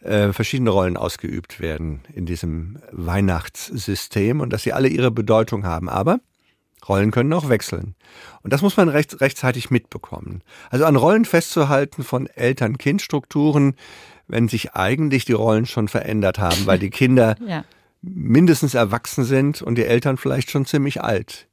äh, 0.00 0.32
verschiedene 0.32 0.70
Rollen 0.70 0.96
ausgeübt 0.96 1.60
werden 1.60 2.00
in 2.14 2.26
diesem 2.26 2.78
Weihnachtssystem 2.92 4.40
und 4.40 4.52
dass 4.52 4.62
sie 4.62 4.72
alle 4.72 4.88
ihre 4.88 5.10
Bedeutung 5.10 5.64
haben. 5.64 5.88
Aber 5.88 6.20
Rollen 6.86 7.10
können 7.10 7.32
auch 7.32 7.48
wechseln. 7.48 7.94
Und 8.42 8.52
das 8.52 8.62
muss 8.62 8.76
man 8.76 8.88
recht, 8.88 9.20
rechtzeitig 9.20 9.70
mitbekommen. 9.70 10.42
Also 10.70 10.84
an 10.84 10.96
Rollen 10.96 11.24
festzuhalten 11.24 12.04
von 12.04 12.26
Eltern-Kind-Strukturen, 12.26 13.74
wenn 14.26 14.48
sich 14.48 14.74
eigentlich 14.74 15.24
die 15.24 15.32
Rollen 15.32 15.66
schon 15.66 15.88
verändert 15.88 16.38
haben, 16.38 16.66
weil 16.66 16.78
die 16.78 16.90
Kinder 16.90 17.36
ja. 17.46 17.64
mindestens 18.02 18.74
erwachsen 18.74 19.24
sind 19.24 19.62
und 19.62 19.76
die 19.76 19.84
Eltern 19.84 20.16
vielleicht 20.16 20.50
schon 20.50 20.66
ziemlich 20.66 21.02
alt. 21.02 21.48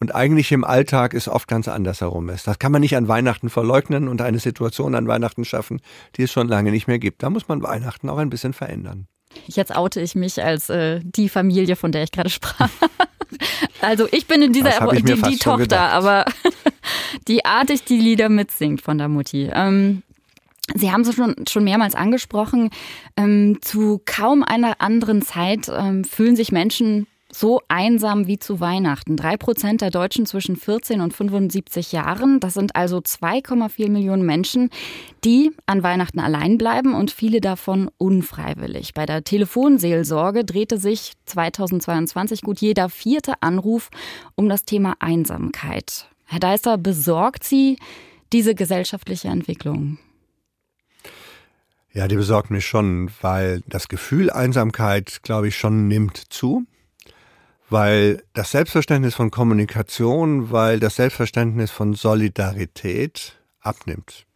und 0.00 0.14
eigentlich 0.14 0.50
im 0.50 0.64
Alltag 0.64 1.14
ist 1.14 1.28
oft 1.28 1.46
ganz 1.46 1.68
anders 1.68 2.00
herum 2.00 2.28
ist. 2.28 2.48
Das 2.48 2.58
kann 2.58 2.72
man 2.72 2.80
nicht 2.80 2.96
an 2.96 3.06
Weihnachten 3.06 3.50
verleugnen 3.50 4.08
und 4.08 4.20
eine 4.20 4.40
Situation 4.40 4.96
an 4.96 5.06
Weihnachten 5.06 5.44
schaffen, 5.44 5.80
die 6.16 6.24
es 6.24 6.32
schon 6.32 6.48
lange 6.48 6.72
nicht 6.72 6.88
mehr 6.88 6.98
gibt. 6.98 7.22
Da 7.22 7.30
muss 7.30 7.46
man 7.46 7.62
Weihnachten 7.62 8.08
auch 8.08 8.18
ein 8.18 8.30
bisschen 8.30 8.52
verändern. 8.52 9.06
Jetzt 9.46 9.74
oute 9.74 10.00
ich 10.00 10.14
mich 10.14 10.42
als 10.42 10.68
äh, 10.70 11.00
die 11.04 11.28
Familie, 11.28 11.76
von 11.76 11.92
der 11.92 12.02
ich 12.02 12.12
gerade 12.12 12.30
sprach. 12.30 12.68
also 13.82 14.08
ich 14.10 14.26
bin 14.26 14.42
in 14.42 14.52
dieser 14.52 14.90
die, 14.92 15.02
die 15.02 15.38
Tochter, 15.38 15.80
aber 15.80 16.24
die 17.28 17.44
artig 17.44 17.84
die 17.84 17.98
Lieder 17.98 18.28
mitsingt 18.28 18.80
von 18.80 18.98
der 18.98 19.08
Mutti. 19.08 19.50
Ähm, 19.52 20.02
Sie 20.74 20.92
haben 20.92 21.02
es 21.02 21.14
schon, 21.14 21.34
schon 21.48 21.64
mehrmals 21.64 21.94
angesprochen. 21.94 22.70
Ähm, 23.16 23.58
zu 23.60 24.00
kaum 24.06 24.42
einer 24.42 24.80
anderen 24.80 25.20
Zeit 25.22 25.68
ähm, 25.68 26.04
fühlen 26.04 26.36
sich 26.36 26.52
Menschen 26.52 27.06
so 27.34 27.60
einsam 27.68 28.26
wie 28.26 28.38
zu 28.38 28.60
Weihnachten. 28.60 29.16
Drei 29.16 29.36
Prozent 29.36 29.80
der 29.80 29.90
Deutschen 29.90 30.26
zwischen 30.26 30.54
14 30.56 31.00
und 31.00 31.14
75 31.14 31.90
Jahren, 31.92 32.40
das 32.40 32.54
sind 32.54 32.76
also 32.76 32.98
2,4 32.98 33.90
Millionen 33.90 34.24
Menschen, 34.24 34.68
die 35.24 35.50
an 35.66 35.82
Weihnachten 35.82 36.20
allein 36.20 36.58
bleiben 36.58 36.94
und 36.94 37.10
viele 37.10 37.40
davon 37.40 37.90
unfreiwillig. 37.96 38.92
Bei 38.92 39.06
der 39.06 39.24
Telefonseelsorge 39.24 40.44
drehte 40.44 40.76
sich 40.76 41.12
2022 41.24 42.42
gut 42.42 42.60
jeder 42.60 42.90
vierte 42.90 43.34
Anruf 43.40 43.88
um 44.34 44.48
das 44.48 44.64
Thema 44.64 44.94
Einsamkeit. 45.00 46.08
Herr 46.26 46.40
Deister, 46.40 46.76
besorgt 46.76 47.44
Sie 47.44 47.78
diese 48.32 48.54
gesellschaftliche 48.54 49.28
Entwicklung? 49.28 49.98
Ja, 51.94 52.08
die 52.08 52.16
besorgt 52.16 52.50
mich 52.50 52.66
schon, 52.66 53.10
weil 53.20 53.62
das 53.66 53.88
Gefühl 53.88 54.30
Einsamkeit, 54.30 55.20
glaube 55.22 55.48
ich, 55.48 55.56
schon 55.56 55.88
nimmt 55.88 56.16
zu 56.16 56.64
weil 57.72 58.22
das 58.34 58.50
Selbstverständnis 58.50 59.14
von 59.14 59.30
Kommunikation, 59.30 60.52
weil 60.52 60.78
das 60.78 60.96
Selbstverständnis 60.96 61.70
von 61.70 61.94
Solidarität 61.94 63.40
abnimmt. 63.60 64.26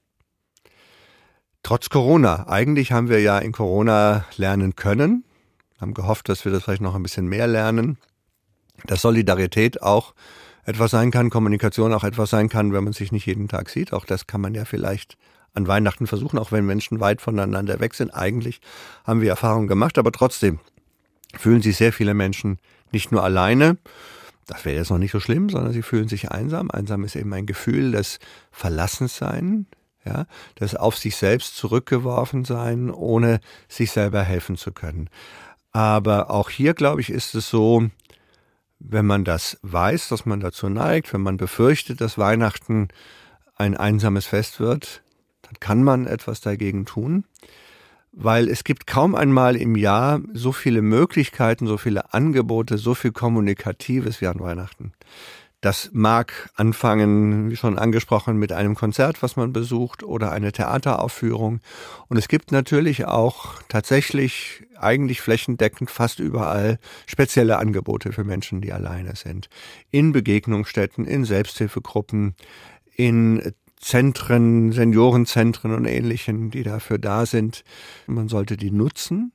Trotz 1.63 1.91
Corona. 1.91 2.49
Eigentlich 2.49 2.93
haben 2.93 3.11
wir 3.11 3.21
ja 3.21 3.39
in 3.39 3.53
Corona 3.53 4.25
lernen 4.37 4.75
können, 4.75 5.25
haben 5.79 5.93
gehofft, 5.93 6.31
dass 6.31 6.47
wir 6.47 6.53
das 6.53 6.65
vielleicht 6.65 6.81
noch 6.81 6.95
ein 6.95 7.03
bisschen 7.03 7.27
mehr 7.27 7.47
lernen, 7.47 7.99
dass 8.87 9.03
Solidarität 9.03 9.83
auch 9.83 10.15
etwas 10.65 10.91
sein 10.91 11.11
kann, 11.11 11.29
Kommunikation 11.29 11.93
auch 11.93 12.05
etwas 12.05 12.31
sein 12.31 12.49
kann, 12.49 12.73
wenn 12.73 12.85
man 12.85 12.95
sich 12.95 13.13
nicht 13.13 13.27
jeden 13.27 13.49
Tag 13.49 13.69
sieht. 13.69 13.93
Auch 13.93 14.07
das 14.07 14.27
kann 14.27 14.41
man 14.41 14.55
ja 14.55 14.65
vielleicht 14.65 15.19
an 15.53 15.69
Weihnachten 15.69 16.07
versuchen, 16.07 16.39
auch 16.39 16.53
wenn 16.53 16.65
Menschen 16.65 17.01
weit 17.01 17.21
voneinander 17.21 17.81
weg 17.81 17.93
sind. 17.93 18.13
Eigentlich 18.13 18.61
haben 19.05 19.21
wir 19.21 19.29
Erfahrungen 19.29 19.69
gemacht, 19.69 19.99
aber 19.99 20.11
trotzdem 20.11 20.59
fühlen 21.37 21.61
sich 21.61 21.77
sehr 21.77 21.93
viele 21.93 22.15
Menschen 22.15 22.59
nicht 22.93 23.13
nur 23.13 23.23
alleine, 23.23 23.77
das 24.47 24.65
wäre 24.65 24.77
jetzt 24.77 24.91
noch 24.91 24.99
nicht 24.99 25.11
so 25.11 25.21
schlimm, 25.21 25.51
sondern 25.51 25.73
sie 25.73 25.83
fühlen 25.83 26.09
sich 26.09 26.31
einsam. 26.31 26.71
Einsam 26.71 27.05
ist 27.05 27.17
eben 27.17 27.33
ein 27.35 27.47
Gefühl 27.47 27.93
des 27.93 28.21
Verlassenssein, 28.53 29.67
ja, 30.05 30.27
das 30.55 30.77
auf 30.77 30.97
sich 30.97 31.17
selbst 31.17 31.57
zurückgeworfen 31.57 32.45
sein, 32.45 32.91
ohne 32.91 33.41
sich 33.69 33.91
selber 33.91 34.23
helfen 34.23 34.57
zu 34.57 34.71
können. 34.71 35.11
Aber 35.73 36.31
auch 36.31 36.49
hier, 36.49 36.75
glaube 36.75 37.01
ich, 37.01 37.11
ist 37.11 37.35
es 37.35 37.51
so, 37.51 37.91
wenn 38.79 39.05
man 39.05 39.25
das 39.25 39.59
weiß, 39.63 40.09
dass 40.09 40.27
man 40.27 40.39
dazu 40.41 40.69
neigt, 40.69 41.13
wenn 41.13 41.23
man 41.23 41.39
befürchtet, 41.39 42.01
dass 42.01 42.19
Weihnachten 42.19 42.89
ein 43.57 43.77
einsames 43.77 44.27
Fest 44.27 44.61
wird, 44.61 45.03
dann 45.43 45.55
kann 45.59 45.83
man 45.83 46.07
etwas 46.07 46.41
dagegen 46.41 46.87
tun 46.87 47.25
weil 48.17 48.49
es 48.49 48.65
gibt 48.65 48.87
kaum 48.87 49.15
einmal 49.15 49.57
im 49.57 49.77
Jahr 49.77 50.21
so 50.33 50.51
viele 50.51 50.81
Möglichkeiten, 50.81 51.67
so 51.67 51.77
viele 51.77 52.15
Angebote, 52.15 52.79
so 52.79 52.95
viel 52.95 53.13
Kommunikatives 53.13 54.23
wie 54.23 54.27
an 54.27 54.41
Weihnachten. 54.41 54.93
Das 55.61 55.91
mag 55.93 56.51
anfangen, 56.55 57.51
wie 57.51 57.57
schon 57.57 57.79
angesprochen, 57.79 58.37
mit 58.39 58.53
einem 58.53 58.75
Konzert, 58.75 59.23
was 59.23 59.37
man 59.37 59.53
besucht 59.53 60.03
oder 60.03 60.33
eine 60.33 60.53
Theateraufführung. 60.53 61.61
Und 62.09 62.17
es 62.17 62.29
gibt 62.29 62.53
natürlich 62.53 63.05
auch 63.05 63.63
tatsächlich 63.69 64.65
eigentlich 64.79 65.21
flächendeckend 65.21 65.91
fast 65.91 66.19
überall 66.19 66.79
spezielle 67.07 67.59
Angebote 67.59 68.13
für 68.13 68.25
Menschen, 68.25 68.61
die 68.61 68.73
alleine 68.73 69.17
sind. 69.17 69.49
In 69.91 70.13
Begegnungsstätten, 70.13 71.05
in 71.05 71.25
Selbsthilfegruppen, 71.25 72.35
in 72.95 73.53
Zentren, 73.81 74.73
Seniorenzentren 74.73 75.75
und 75.75 75.85
ähnlichen, 75.85 76.51
die 76.51 76.63
dafür 76.63 76.99
da 76.99 77.27
sind. 77.27 77.63
Man 78.07 78.29
sollte 78.29 78.57
die 78.57 78.71
nutzen 78.71 79.33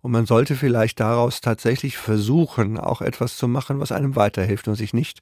und 0.00 0.12
man 0.12 0.26
sollte 0.26 0.56
vielleicht 0.56 1.00
daraus 1.00 1.40
tatsächlich 1.40 1.96
versuchen, 1.96 2.78
auch 2.78 3.02
etwas 3.02 3.36
zu 3.36 3.48
machen, 3.48 3.80
was 3.80 3.92
einem 3.92 4.16
weiterhilft 4.16 4.68
und 4.68 4.76
sich 4.76 4.94
nicht 4.94 5.20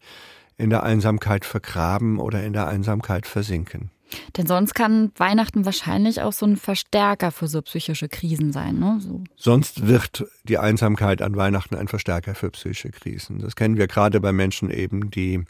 in 0.57 0.71
der 0.71 0.83
Einsamkeit 0.83 1.45
vergraben 1.45 2.19
oder 2.19 2.43
in 2.45 2.53
der 2.53 2.69
Einsamkeit 2.69 3.27
versinken. 3.27 3.91
Denn 4.37 4.47
sonst 4.47 4.75
kann 4.75 5.13
Weihnachten 5.17 5.65
wahrscheinlich 5.65 6.23
auch 6.23 6.33
so 6.33 6.47
ein 6.47 6.57
Verstärker 6.57 7.31
für 7.31 7.47
so 7.47 7.61
psychische 7.63 8.09
Krisen 8.09 8.53
sein. 8.53 8.79
Ne? 8.79 8.99
So. 9.01 9.23
Sonst 9.37 9.87
wird 9.87 10.27
die 10.45 10.59
Einsamkeit 10.59 11.21
an 11.21 11.37
Weihnachten 11.37 11.75
ein 11.75 11.89
Verstärker 11.89 12.35
für 12.35 12.51
psychische 12.51 12.91
Krisen. 12.91 13.39
Das 13.39 13.55
kennen 13.55 13.77
wir 13.77 13.87
gerade 13.87 14.21
bei 14.21 14.33
Menschen 14.33 14.71
eben, 14.71 15.11
die 15.11 15.45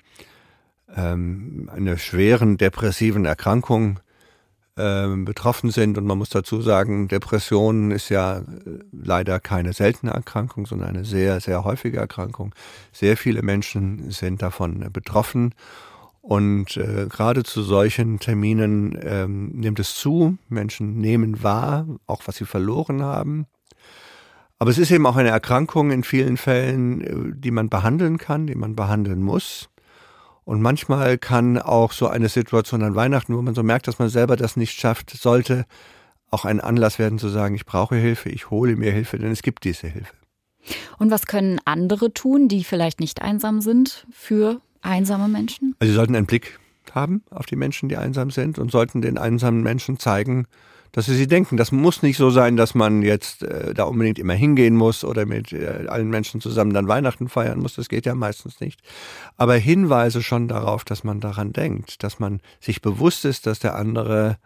ähm, 0.96 1.70
einer 1.72 1.98
schweren 1.98 2.57
depressiven 2.57 3.24
Erkrankung 3.24 4.01
ähm, 4.77 5.24
betroffen 5.24 5.70
sind. 5.70 5.98
Und 5.98 6.07
man 6.07 6.18
muss 6.18 6.31
dazu 6.31 6.61
sagen, 6.61 7.09
Depression 7.09 7.90
ist 7.90 8.09
ja 8.09 8.38
äh, 8.38 8.44
leider 8.92 9.40
keine 9.40 9.72
seltene 9.72 10.12
Erkrankung, 10.12 10.66
sondern 10.66 10.90
eine 10.90 11.05
sehr, 11.05 11.40
sehr 11.40 11.64
häufige 11.64 11.98
Erkrankung. 11.98 12.55
Sehr 12.92 13.16
viele 13.16 13.42
Menschen 13.42 14.11
sind 14.11 14.40
davon 14.40 14.88
betroffen. 14.92 15.55
Und 16.20 16.77
äh, 16.77 17.07
gerade 17.09 17.42
zu 17.42 17.62
solchen 17.62 18.18
Terminen 18.18 18.98
ähm, 19.03 19.48
nimmt 19.48 19.81
es 19.81 19.94
zu. 19.94 20.37
Menschen 20.48 20.98
nehmen 20.98 21.42
wahr, 21.42 21.87
auch 22.07 22.22
was 22.27 22.37
sie 22.37 22.44
verloren 22.44 23.03
haben. 23.03 23.46
Aber 24.59 24.70
es 24.70 24.79
ist 24.79 24.90
eben 24.90 25.07
auch 25.07 25.16
eine 25.16 25.31
Erkrankung 25.31 25.90
in 25.90 26.05
vielen 26.05 26.37
Fällen, 26.37 27.01
äh, 27.01 27.35
die 27.35 27.51
man 27.51 27.68
behandeln 27.68 28.18
kann, 28.18 28.46
die 28.46 28.55
man 28.55 28.77
behandeln 28.77 29.22
muss. 29.22 29.70
Und 30.48 30.62
manchmal 30.62 31.18
kann 31.18 31.58
auch 31.58 31.92
so 31.92 32.08
eine 32.08 32.30
Situation 32.30 32.82
an 32.82 32.94
Weihnachten, 32.94 33.37
wo 33.37 33.42
man 33.42 33.54
so 33.54 33.62
merkt, 33.62 33.87
dass 33.87 33.98
man 33.98 34.08
selber 34.08 34.34
das 34.34 34.56
nicht 34.56 34.80
schafft, 34.80 35.11
sollte 35.11 35.66
auch 36.30 36.46
ein 36.46 36.58
Anlass 36.58 36.98
werden 36.98 37.18
zu 37.18 37.28
sagen, 37.28 37.54
ich 37.54 37.66
brauche 37.66 37.96
Hilfe, 37.96 38.30
ich 38.30 38.48
hole 38.48 38.74
mir 38.74 38.90
Hilfe, 38.90 39.18
denn 39.18 39.30
es 39.30 39.42
gibt 39.42 39.64
diese 39.64 39.88
Hilfe. 39.88 40.14
Und 40.96 41.11
was 41.11 41.26
können 41.26 41.61
andere 41.66 42.14
tun, 42.14 42.48
die 42.48 42.64
vielleicht 42.64 42.98
nicht 42.98 43.20
einsam 43.20 43.61
sind, 43.61 44.06
für 44.11 44.62
einsame 44.80 45.28
Menschen? 45.28 45.74
Also 45.80 45.92
sie 45.92 45.96
sollten 45.96 46.16
einen 46.16 46.24
Blick 46.24 46.58
haben 46.94 47.22
auf 47.28 47.44
die 47.44 47.56
Menschen, 47.56 47.90
die 47.90 47.98
einsam 47.98 48.30
sind 48.30 48.58
und 48.58 48.70
sollten 48.70 49.02
den 49.02 49.18
einsamen 49.18 49.62
Menschen 49.62 49.98
zeigen, 49.98 50.46
dass 50.98 51.06
sie 51.06 51.14
sie 51.14 51.28
denken. 51.28 51.56
Das 51.56 51.70
muss 51.70 52.02
nicht 52.02 52.16
so 52.16 52.28
sein, 52.28 52.56
dass 52.56 52.74
man 52.74 53.02
jetzt 53.02 53.44
äh, 53.44 53.72
da 53.72 53.84
unbedingt 53.84 54.18
immer 54.18 54.34
hingehen 54.34 54.74
muss 54.74 55.04
oder 55.04 55.26
mit 55.26 55.52
äh, 55.52 55.87
allen 55.87 56.08
Menschen 56.08 56.40
zusammen 56.40 56.72
dann 56.74 56.88
Weihnachten 56.88 57.28
feiern 57.28 57.61
muss. 57.61 57.74
Das 57.74 57.88
geht 57.88 58.04
ja 58.04 58.16
meistens 58.16 58.58
nicht. 58.58 58.80
Aber 59.37 59.54
Hinweise 59.54 60.24
schon 60.24 60.48
darauf, 60.48 60.84
dass 60.84 61.04
man 61.04 61.20
daran 61.20 61.52
denkt, 61.52 62.02
dass 62.02 62.18
man 62.18 62.40
sich 62.58 62.82
bewusst 62.82 63.24
ist, 63.24 63.46
dass 63.46 63.61
der 63.61 63.76
andere 63.76 64.38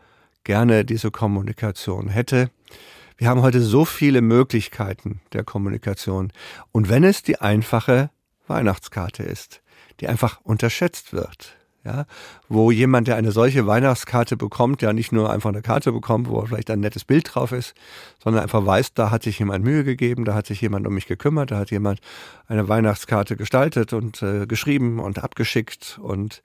gerne 0.45 0.85
diese 0.85 1.11
Kommunikation 1.11 2.09
hätte. 2.09 2.51
Wir 3.17 3.31
haben 3.31 3.41
heute 3.41 3.63
so 3.63 3.87
viele 3.87 4.21
Möglichkeiten 4.21 5.23
der 5.33 5.45
Kommunikation. 5.45 6.35
Und 6.71 6.91
wenn 6.91 7.03
es 7.03 7.23
die 7.23 7.41
einfache 7.41 8.11
Weihnachtskarte 8.47 9.23
ist, 9.23 9.63
die 10.01 10.09
einfach 10.09 10.43
unterschätzt 10.43 11.15
wird, 11.15 11.57
ja, 11.85 12.07
wo 12.49 12.71
jemand, 12.71 13.09
der 13.09 13.17
eine 13.17 13.33
solche 13.33 13.67
Weihnachtskarte 13.67 14.37
bekommt, 14.37 14.83
ja 14.83 14.93
nicht 14.93 15.11
nur 15.11 15.31
einfach 15.31 15.51
eine 15.51 15.63
Karte 15.63 15.93
bekommt, 15.93 16.29
wo 16.29 16.45
vielleicht 16.47 16.71
ein 16.71 16.81
nettes 16.81 17.05
Bild 17.05 17.35
drauf 17.35 17.51
ist, 17.53 17.75
sondern 18.23 18.43
einfach 18.43 18.65
weiß, 18.65 18.95
da 18.95 19.11
hat 19.11 19.25
sich 19.25 19.39
jemand 19.39 19.65
Mühe 19.65 19.83
gegeben, 19.83 20.25
da 20.25 20.35
hat 20.35 20.47
sich 20.47 20.61
jemand 20.61 20.87
um 20.87 20.95
mich 20.95 21.07
gekümmert, 21.07 21.51
da 21.51 21.59
hat 21.59 21.71
jemand 21.71 22.01
eine 22.47 22.69
Weihnachtskarte 22.69 23.37
gestaltet 23.37 23.93
und 23.93 24.23
äh, 24.23 24.47
geschrieben 24.47 25.01
und 25.01 25.23
abgeschickt 25.23 25.99
und 26.01 26.43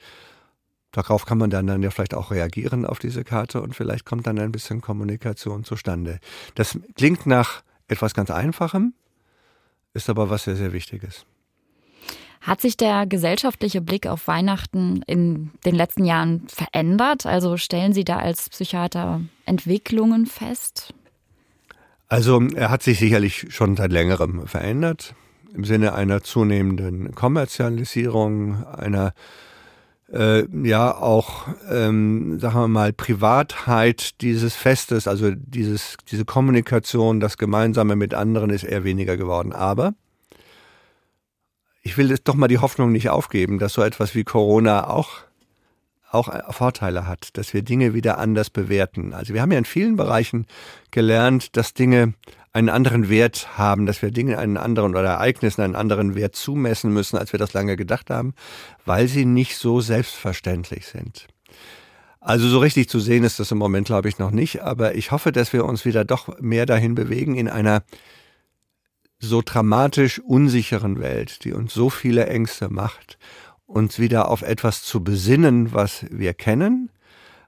darauf 0.91 1.25
kann 1.25 1.37
man 1.37 1.51
dann, 1.51 1.67
dann 1.67 1.83
ja 1.83 1.91
vielleicht 1.91 2.15
auch 2.15 2.31
reagieren 2.31 2.85
auf 2.85 2.97
diese 2.97 3.23
Karte 3.23 3.61
und 3.61 3.75
vielleicht 3.75 4.05
kommt 4.05 4.25
dann 4.25 4.39
ein 4.39 4.51
bisschen 4.51 4.81
Kommunikation 4.81 5.63
zustande. 5.63 6.19
Das 6.55 6.79
klingt 6.95 7.27
nach 7.27 7.61
etwas 7.87 8.15
ganz 8.15 8.31
Einfachem, 8.31 8.93
ist 9.93 10.09
aber 10.09 10.31
was 10.31 10.45
sehr, 10.45 10.55
sehr 10.55 10.73
Wichtiges. 10.73 11.25
Hat 12.47 12.61
sich 12.61 12.77
der 12.77 13.05
gesellschaftliche 13.05 13.81
Blick 13.81 14.07
auf 14.07 14.25
Weihnachten 14.27 15.01
in 15.05 15.51
den 15.65 15.75
letzten 15.75 16.05
Jahren 16.05 16.47
verändert? 16.47 17.25
Also 17.25 17.57
stellen 17.57 17.91
Sie 17.91 18.05
da 18.05 18.19
als 18.19 18.47
Psychiater 18.49 19.19
Entwicklungen 19.45 20.25
fest? 20.25 20.93
Also 22.07 22.41
er 22.55 22.69
hat 22.69 22.83
sich 22.83 22.99
sicherlich 22.99 23.47
schon 23.53 23.75
seit 23.75 23.91
längerem 23.91 24.47
verändert 24.47 25.13
im 25.53 25.65
Sinne 25.65 25.93
einer 25.93 26.23
zunehmenden 26.23 27.13
Kommerzialisierung, 27.13 28.63
einer 28.63 29.13
äh, 30.13 30.45
ja 30.65 30.95
auch, 30.95 31.49
ähm, 31.69 32.39
sagen 32.39 32.55
wir 32.55 32.67
mal, 32.69 32.93
Privatheit 32.93 34.21
dieses 34.21 34.55
Festes, 34.55 35.09
also 35.09 35.31
dieses, 35.35 35.97
diese 36.09 36.23
Kommunikation, 36.23 37.19
das 37.19 37.37
Gemeinsame 37.37 37.97
mit 37.97 38.13
anderen 38.13 38.51
ist 38.51 38.63
eher 38.63 38.85
weniger 38.85 39.17
geworden. 39.17 39.51
Aber 39.51 39.95
ich 41.87 41.97
will 41.97 42.13
doch 42.21 42.35
mal 42.35 42.49
die 42.49 42.57
Hoffnung 42.57 42.91
nicht 42.91 43.09
aufgeben, 43.09 43.59
dass 43.59 43.71
so 43.71 43.81
etwas 43.81 44.13
wie 44.13 44.25
Corona 44.25 44.89
auch 44.89 45.21
auch 46.09 46.53
Vorteile 46.53 47.05
hat, 47.05 47.37
dass 47.37 47.53
wir 47.53 47.61
Dinge 47.61 47.93
wieder 47.93 48.17
anders 48.17 48.49
bewerten. 48.49 49.13
Also 49.13 49.33
wir 49.33 49.41
haben 49.41 49.51
ja 49.51 49.57
in 49.57 49.65
vielen 49.65 49.97
Bereichen 49.97 50.47
gelernt, 50.91 51.55
dass 51.57 51.73
Dinge 51.73 52.13
einen 52.53 52.69
anderen 52.69 53.09
Wert 53.09 53.57
haben, 53.57 53.85
dass 53.85 54.01
wir 54.01 54.11
Dinge 54.11 54.37
einen 54.37 54.57
anderen 54.57 54.95
oder 54.95 55.09
Ereignissen 55.09 55.61
einen 55.61 55.75
anderen 55.75 56.15
Wert 56.15 56.35
zumessen 56.35 56.93
müssen, 56.93 57.17
als 57.17 57.33
wir 57.33 57.39
das 57.39 57.53
lange 57.53 57.75
gedacht 57.75 58.09
haben, 58.09 58.33
weil 58.85 59.07
sie 59.07 59.25
nicht 59.25 59.57
so 59.57 59.81
selbstverständlich 59.81 60.87
sind. 60.87 61.27
Also 62.19 62.47
so 62.47 62.59
richtig 62.59 62.89
zu 62.89 62.99
sehen 62.99 63.23
ist 63.23 63.39
das 63.39 63.51
im 63.51 63.57
Moment, 63.57 63.87
glaube 63.87 64.09
ich, 64.09 64.17
noch 64.17 64.31
nicht, 64.31 64.61
aber 64.61 64.95
ich 64.95 65.11
hoffe, 65.11 65.31
dass 65.31 65.51
wir 65.53 65.65
uns 65.65 65.85
wieder 65.85 66.03
doch 66.03 66.39
mehr 66.39 66.65
dahin 66.65 66.95
bewegen 66.95 67.35
in 67.35 67.49
einer 67.49 67.83
so 69.19 69.41
dramatisch 69.43 70.19
unsicheren 70.19 70.99
Welt, 70.99 71.43
die 71.43 71.53
uns 71.53 71.73
so 71.73 71.89
viele 71.89 72.27
Ängste 72.27 72.69
macht, 72.69 73.17
uns 73.65 73.99
wieder 73.99 74.29
auf 74.29 74.41
etwas 74.41 74.83
zu 74.83 75.03
besinnen, 75.03 75.73
was 75.73 76.05
wir 76.09 76.33
kennen, 76.33 76.89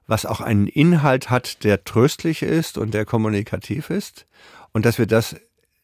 was 0.06 0.26
auch 0.26 0.40
einen 0.40 0.66
Inhalt 0.66 1.30
hat, 1.30 1.64
der 1.64 1.84
tröstlich 1.84 2.42
ist 2.42 2.76
und 2.76 2.92
der 2.92 3.04
kommunikativ 3.04 3.90
ist 3.90 4.26
und 4.72 4.84
dass 4.84 4.98
wir 4.98 5.06
das 5.06 5.36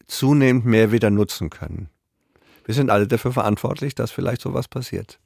zunehmend 0.07 0.67
mehr 0.67 0.93
wieder 0.93 1.11
nutzen 1.11 1.51
können. 1.51 1.89
Wir 2.65 2.75
sind 2.75 2.91
alle 2.91 3.07
dafür 3.07 3.33
verantwortlich, 3.33 3.95
dass 3.95 4.11
vielleicht 4.11 4.43
sowas 4.43 4.67
passiert. 4.69 5.21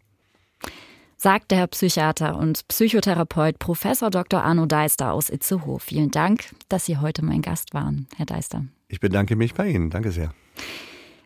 Sagt 1.16 1.50
der 1.50 1.66
Psychiater 1.66 2.36
und 2.36 2.66
Psychotherapeut 2.68 3.58
Professor 3.58 4.10
Dr. 4.10 4.42
Arno 4.42 4.64
Deister 4.64 5.12
aus 5.12 5.28
Itzehoe. 5.28 5.78
Vielen 5.78 6.10
Dank, 6.10 6.44
dass 6.68 6.86
Sie 6.86 6.96
heute 6.96 7.22
mein 7.22 7.42
Gast 7.42 7.74
waren, 7.74 8.08
Herr 8.16 8.26
Deister. 8.26 8.64
Ich 8.88 9.00
bedanke 9.00 9.36
mich 9.36 9.54
bei 9.54 9.68
Ihnen. 9.68 9.90
Danke 9.90 10.12
sehr. 10.12 10.32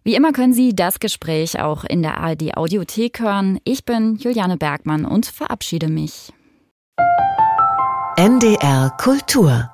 Wie 0.03 0.14
immer 0.14 0.33
können 0.33 0.53
Sie 0.53 0.75
das 0.75 1.01
Gespräch 1.01 1.61
auch 1.61 1.85
in 1.85 2.03
der 2.03 2.18
ARD 2.18 2.57
Audiothek 2.57 3.20
hören. 3.20 3.59
Ich 3.64 3.85
bin 3.85 4.16
Juliane 4.16 4.59
Bergmann 4.59 5.07
und 5.07 5.27
verabschiede 5.27 5.88
mich. 5.88 6.33
NDR 8.16 8.90
Kultur 8.99 9.73